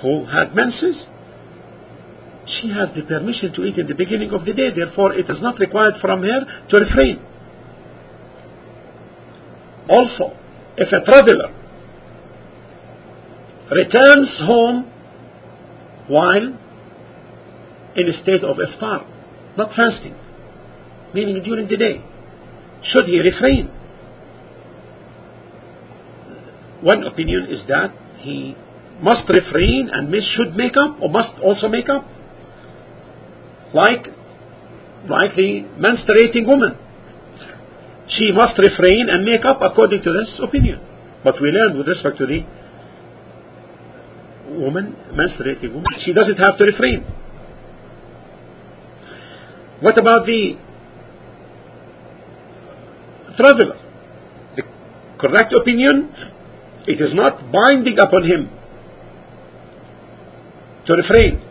[0.00, 0.96] who had menses,
[2.46, 5.42] she has the permission to eat in the beginning of the day, therefore it is
[5.42, 6.40] not required from her
[6.70, 7.20] to refrain.
[9.91, 10.31] Also,
[10.77, 11.53] if a traveler
[13.71, 14.89] returns home
[16.07, 16.47] while
[17.95, 19.05] in a state of iftar,
[19.57, 20.15] not fasting,
[21.13, 22.03] meaning during the day.
[22.83, 23.67] Should he refrain?
[26.81, 28.55] One opinion is that he
[29.01, 32.07] must refrain and should make up or must also make up.
[33.73, 34.07] Like,
[35.09, 36.77] like the menstruating woman.
[38.09, 40.79] She must refrain and make up according to this opinion.
[41.23, 42.43] But we learn with respect to the
[44.49, 47.05] woman, menstruating woman, she doesn't have to refrain.
[49.81, 50.57] What about the
[53.37, 53.77] traveler?
[54.55, 54.63] The
[55.17, 56.13] correct opinion,
[56.87, 58.49] it is not binding upon him
[60.85, 61.41] to refrain.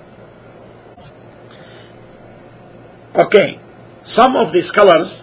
[3.17, 3.61] Okay,
[4.15, 5.20] some of the scholars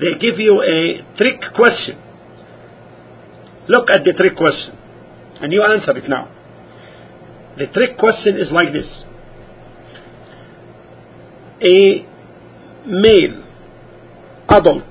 [0.00, 1.98] they give you a trick question.
[3.68, 4.78] Look at the trick question,
[5.42, 6.32] and you answer it now.
[7.58, 8.86] The trick question is like this
[11.60, 12.06] A
[12.86, 13.44] male,
[14.48, 14.84] adult,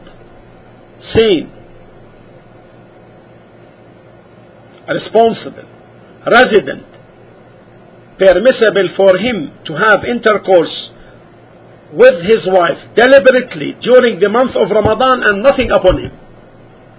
[1.15, 1.51] sane,
[4.87, 5.69] responsible,
[6.25, 6.85] resident,
[8.19, 10.89] permissible for him to have intercourse
[11.93, 16.11] with his wife deliberately during the month of Ramadan and nothing upon him.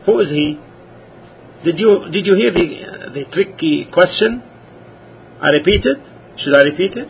[0.06, 0.58] Who is he?
[1.64, 4.42] Did you did you hear the the tricky question?
[5.40, 5.98] I repeat it.
[6.38, 7.08] Should I repeat it?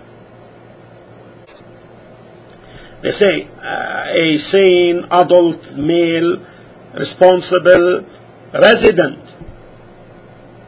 [3.03, 6.45] They say uh, a sane adult male
[6.99, 8.05] responsible
[8.53, 9.29] resident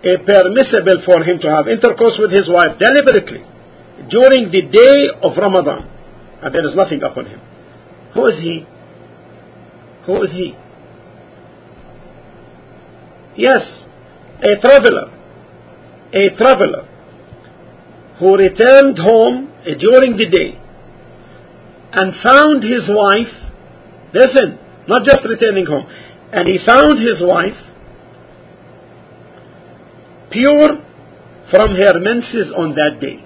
[0.02, 3.44] a permissible for him to have intercourse with his wife deliberately
[4.08, 5.88] during the day of Ramadan
[6.42, 7.40] and there is nothing upon him.
[8.14, 8.66] Who is he?
[10.06, 10.54] Who is he?
[13.36, 13.60] Yes,
[14.42, 15.16] a traveler.
[16.12, 16.88] A traveler
[18.18, 20.58] who returned home eh, during the day
[21.92, 23.32] and found his wife,
[24.12, 25.86] listen, not just returning home,
[26.32, 27.56] and he found his wife
[30.30, 30.82] pure
[31.50, 33.24] from her menses on that day.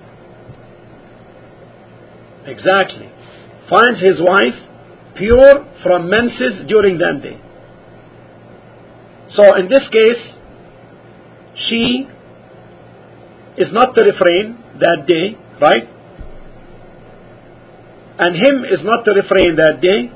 [2.46, 3.10] Exactly.
[3.68, 4.54] Finds his wife
[5.16, 7.40] pure from menses during that day.
[9.30, 10.36] So in this case,
[11.68, 12.06] she
[13.56, 15.88] is not to refrain that day, right?
[18.18, 20.10] And him is not to refrain that day.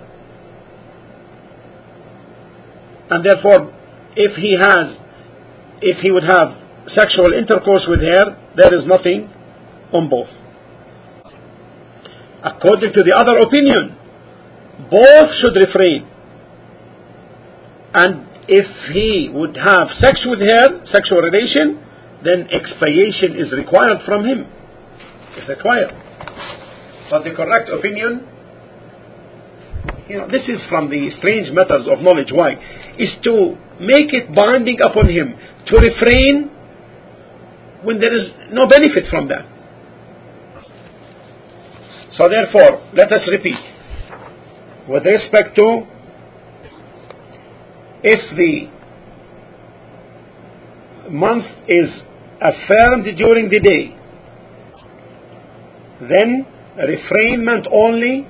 [3.10, 3.74] And therefore,
[4.14, 4.98] if he has,
[5.80, 6.48] if he would have
[6.88, 9.30] sexual intercourse with her, there is nothing
[9.92, 10.28] on both.
[12.42, 13.96] According to the other opinion,
[14.90, 16.06] both should refrain.
[17.94, 21.82] And if he would have sex with her, sexual relation,
[22.24, 24.46] then expiation is required from him.
[25.36, 25.90] It's required.
[27.10, 28.26] But the correct opinion,
[30.08, 32.30] you know, this is from the strange methods of knowledge.
[32.32, 32.54] Why?
[32.98, 35.34] Is to make it binding upon him
[35.66, 36.50] to refrain
[37.82, 39.57] when there is no benefit from that.
[42.18, 43.54] So therefore, let us repeat.
[44.88, 45.86] With respect to
[48.02, 48.68] if the
[51.10, 51.88] month is
[52.40, 53.94] affirmed during the day,
[56.00, 56.46] then
[56.76, 58.26] refrainment only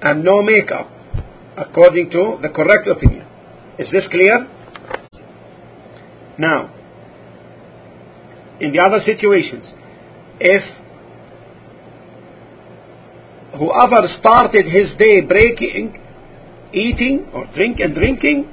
[0.00, 0.90] and no makeup,
[1.58, 3.26] according to the correct opinion.
[3.78, 4.46] Is this clear?
[6.38, 6.74] Now,
[8.60, 9.64] in the other situations,
[10.40, 10.83] if
[13.58, 15.96] whoever started his day breaking,
[16.72, 18.50] eating or drink and drinking,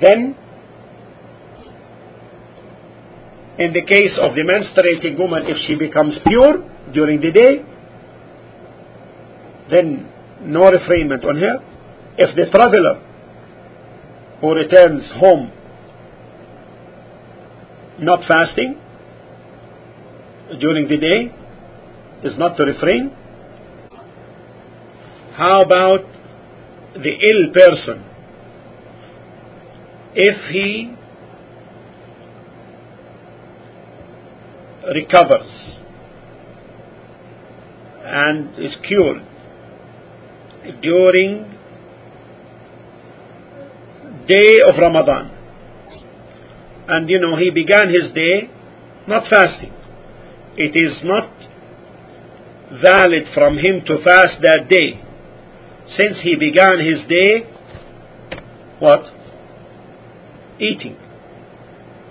[0.00, 0.36] then
[3.58, 6.58] in the case of the menstruating woman, if she becomes pure
[6.92, 7.64] during the day,
[9.70, 10.10] then
[10.42, 11.56] no refrainment on her.
[12.18, 13.00] If the traveler
[14.40, 15.50] who returns home
[18.00, 18.80] not fasting
[20.60, 21.32] during the day
[22.24, 23.10] is not to refrain.
[25.36, 26.00] How about
[26.94, 28.04] the ill person?
[30.14, 30.94] If he
[34.94, 35.74] recovers
[38.04, 39.22] and is cured
[40.82, 41.50] during
[44.28, 45.30] day of Ramadan
[46.88, 48.50] and you know he began his day
[49.08, 49.72] not fasting
[50.56, 51.30] it is not
[52.82, 55.00] valid from him to fast that day
[55.96, 57.46] since he began his day
[58.80, 59.04] what
[60.58, 60.96] eating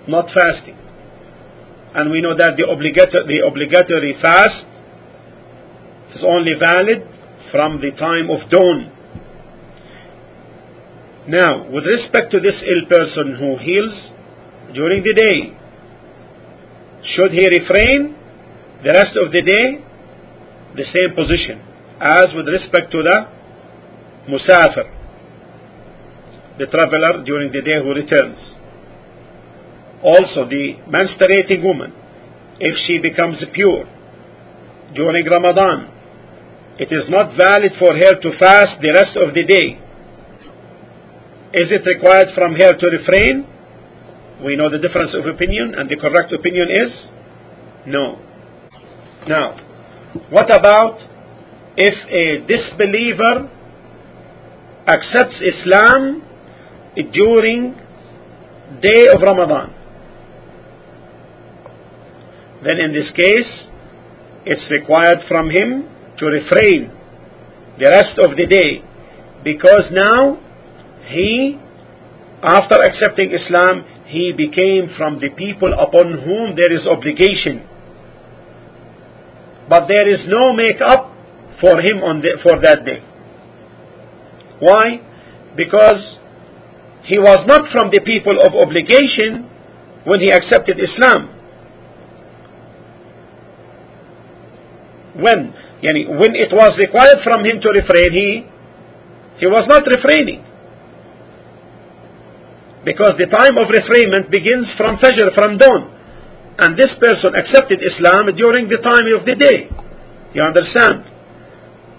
[0.06, 0.76] not fasting.
[1.94, 4.64] And we know that the obligatory, the obligatory fast
[6.14, 7.06] is only valid
[7.50, 8.90] from the time of dawn.
[11.28, 13.94] Now, with respect to this ill person who heals
[14.74, 15.56] during the day,
[17.14, 18.16] should he refrain
[18.82, 19.83] the rest of the day?
[20.76, 21.62] The same position
[22.00, 23.26] as with respect to the
[24.28, 24.90] musafir,
[26.58, 28.38] the traveler during the day who returns.
[30.02, 31.92] Also, the menstruating woman,
[32.60, 33.84] if she becomes pure
[34.94, 35.90] during Ramadan,
[36.78, 39.80] it is not valid for her to fast the rest of the day.
[41.54, 43.46] Is it required from her to refrain?
[44.44, 46.90] We know the difference of opinion, and the correct opinion is
[47.86, 48.18] no.
[49.28, 49.56] Now,
[50.30, 50.98] what about
[51.76, 53.50] if a disbeliever
[54.86, 56.22] accepts Islam
[57.12, 57.74] during
[58.80, 59.74] day of Ramadan?
[62.62, 63.68] Then in this case,
[64.46, 65.88] it's required from him
[66.18, 66.92] to refrain
[67.78, 68.82] the rest of the day
[69.42, 70.38] because now
[71.08, 71.58] he,
[72.42, 77.68] after accepting Islam, he became from the people upon whom there is obligation.
[79.68, 81.12] But there is no make up
[81.60, 83.00] for him on the, for that day.
[84.60, 85.00] Why?
[85.56, 86.18] Because
[87.04, 89.48] he was not from the people of obligation
[90.04, 91.30] when he accepted Islam.
[95.16, 95.54] When?
[95.82, 98.46] Yani, when it was required from him to refrain, he,
[99.38, 100.44] he was not refraining.
[102.84, 105.93] Because the time of refrainment begins from Fajr, from dawn
[106.59, 109.71] And this person accepted Islam during the time of the day.
[110.33, 111.07] You understand?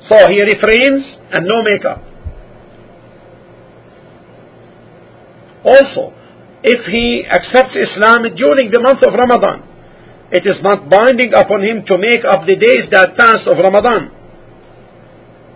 [0.08, 2.04] So he refrains and no makeup.
[5.64, 6.12] Also,
[6.62, 9.64] if he accepts Islam during the month of Ramadan,
[10.30, 14.12] it is not binding upon him to make up the days that passed of Ramadan.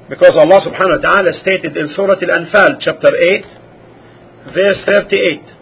[0.08, 5.54] Because Allah subhanahu wa ta'ala stated in Surah Al-Anfal, chapter 8, verse 38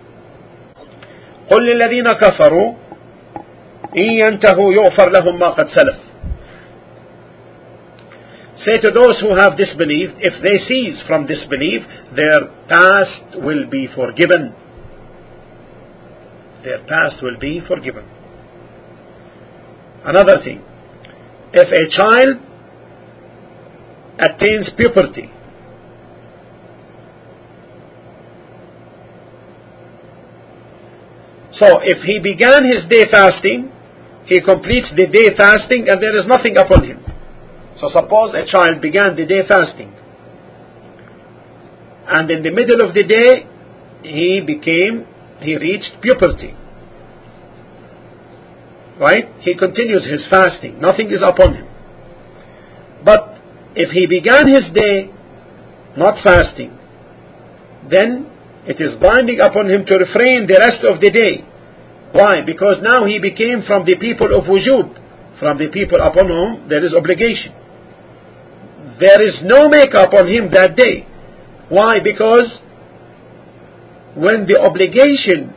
[1.51, 2.75] قل للذين كفروا
[3.97, 5.97] إن ينتهوا يغفر لهم ما قد سلف
[8.65, 11.83] Say to those who have disbelieved, if they cease from disbelief,
[12.15, 14.55] their past will be forgiven.
[16.63, 18.05] Their past will be forgiven.
[20.05, 20.63] Another thing,
[21.53, 22.39] if a child
[24.21, 25.33] attains puberty,
[31.63, 33.71] So if he began his day fasting,
[34.28, 37.04] he completes the day fasting and there is nothing upon him.
[37.80, 39.94] So suppose a child began the day fasting
[42.08, 43.46] and in the middle of the day
[44.04, 45.06] he became,
[45.42, 46.56] he reached puberty.
[48.98, 49.28] Right?
[49.42, 50.80] He continues his fasting.
[50.80, 51.68] Nothing is upon him.
[53.04, 53.38] But
[53.76, 55.12] if he began his day
[55.98, 56.78] not fasting,
[57.92, 58.32] then
[58.66, 61.46] it is binding upon him to refrain the rest of the day.
[62.12, 62.42] Why?
[62.46, 66.84] Because now he became from the people of wujub, from the people upon whom there
[66.86, 67.54] is obligation.
[69.00, 71.06] There is no makeup on him that day.
[71.70, 72.00] Why?
[72.00, 72.62] Because
[74.16, 75.54] when the obligation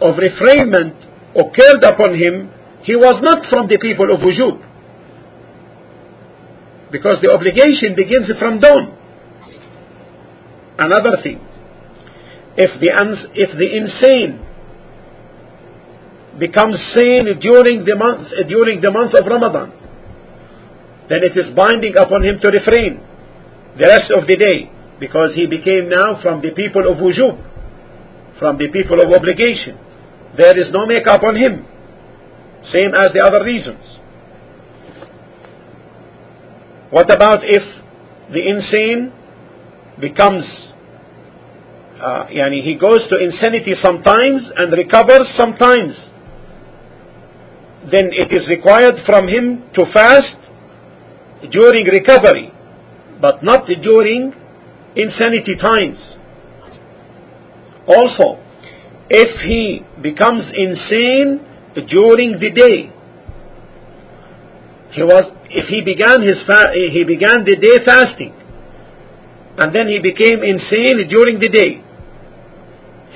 [0.00, 0.94] of refrainment
[1.34, 2.50] occurred upon him,
[2.82, 4.62] he was not from the people of wujub.
[6.92, 8.96] Because the obligation begins from dawn.
[10.78, 11.40] Another thing,
[12.56, 12.90] if the,
[13.34, 14.47] if the insane
[16.38, 19.72] becomes sane during the month during the month of Ramadan,
[21.08, 23.00] then it is binding upon him to refrain
[23.76, 24.70] the rest of the day
[25.00, 27.38] because he became now from the people of wujub,
[28.38, 29.78] from the people of obligation.
[30.36, 31.66] There is no makeup on him,
[32.70, 33.82] same as the other reasons.
[36.90, 37.62] What about if
[38.32, 39.12] the insane
[40.00, 40.44] becomes
[42.00, 45.94] uh, yani he goes to insanity sometimes and recovers sometimes.
[47.90, 50.36] Then it is required from him to fast
[51.50, 52.52] during recovery,
[53.20, 54.34] but not during
[54.96, 55.98] insanity times.
[57.86, 58.42] Also,
[59.08, 61.40] if he becomes insane
[61.88, 62.92] during the day,
[64.90, 68.34] he was if he began his fa- he began the day fasting,
[69.58, 71.82] and then he became insane during the day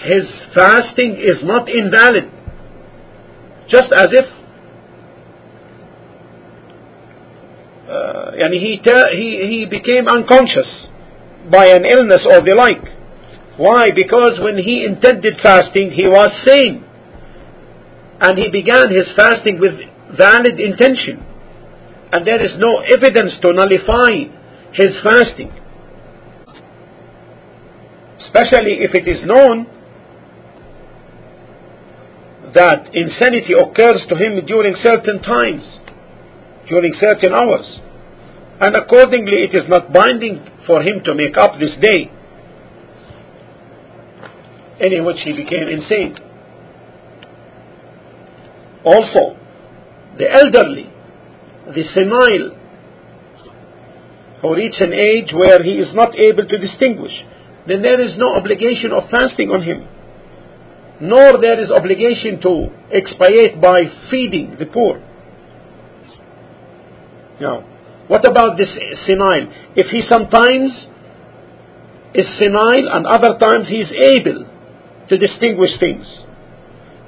[0.03, 2.31] his fasting is not invalid.
[3.69, 4.27] Just as if
[7.93, 10.89] uh, and he, he, he became unconscious
[11.51, 12.85] by an illness or the like.
[13.59, 13.91] Why?
[13.95, 16.85] Because when he intended fasting, he was sane.
[18.23, 19.75] and he began his fasting with
[20.17, 21.19] valid intention
[22.13, 24.31] and there is no evidence to nullify
[24.73, 25.51] his fasting
[28.21, 29.67] especially if it is known
[32.55, 35.65] that insanity occurs to him during certain times
[36.69, 37.81] during certain hours.
[38.61, 42.11] And accordingly it is not binding for him to make up this day
[44.81, 46.17] in which he became insane.
[48.85, 49.37] Also
[50.19, 50.91] the elderly
[51.67, 52.59] the senile
[54.43, 57.13] who reach an age where he is not able to distinguish
[57.67, 59.87] then there is no obligation of fasting on him
[61.01, 63.79] nor there is obligation to expiate by
[64.11, 65.01] feeding the poor
[67.43, 67.59] now
[68.07, 68.71] what about this
[69.07, 70.71] senile if he sometimes
[72.15, 74.47] is senile and other times he is able
[75.09, 76.07] to distinguish things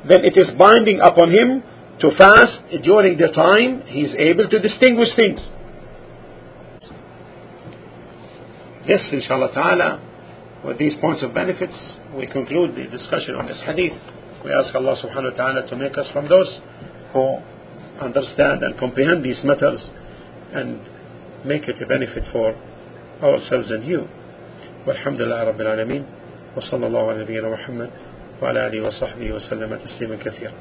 [0.09, 1.63] then it is binding upon him
[2.01, 5.41] to fast during the time he is able to distinguish things.
[8.87, 11.75] Yes, inshallah ta'ala, with these points of benefits,
[12.15, 13.97] we conclude the discussion on this hadith.
[14.45, 16.59] We ask Allah subhanahu wa ta'ala to make us from those
[17.15, 17.39] who
[18.01, 19.81] understand and comprehend these matters
[20.55, 20.79] and
[21.45, 22.55] make it a benefit for
[23.23, 24.07] ourselves and you.
[24.87, 26.05] والحمد لله رب العالمين
[26.57, 27.91] وصلى الله على نبينا محمد
[28.43, 30.53] وعلى آله وصحبه وسلم تسليما كثيرا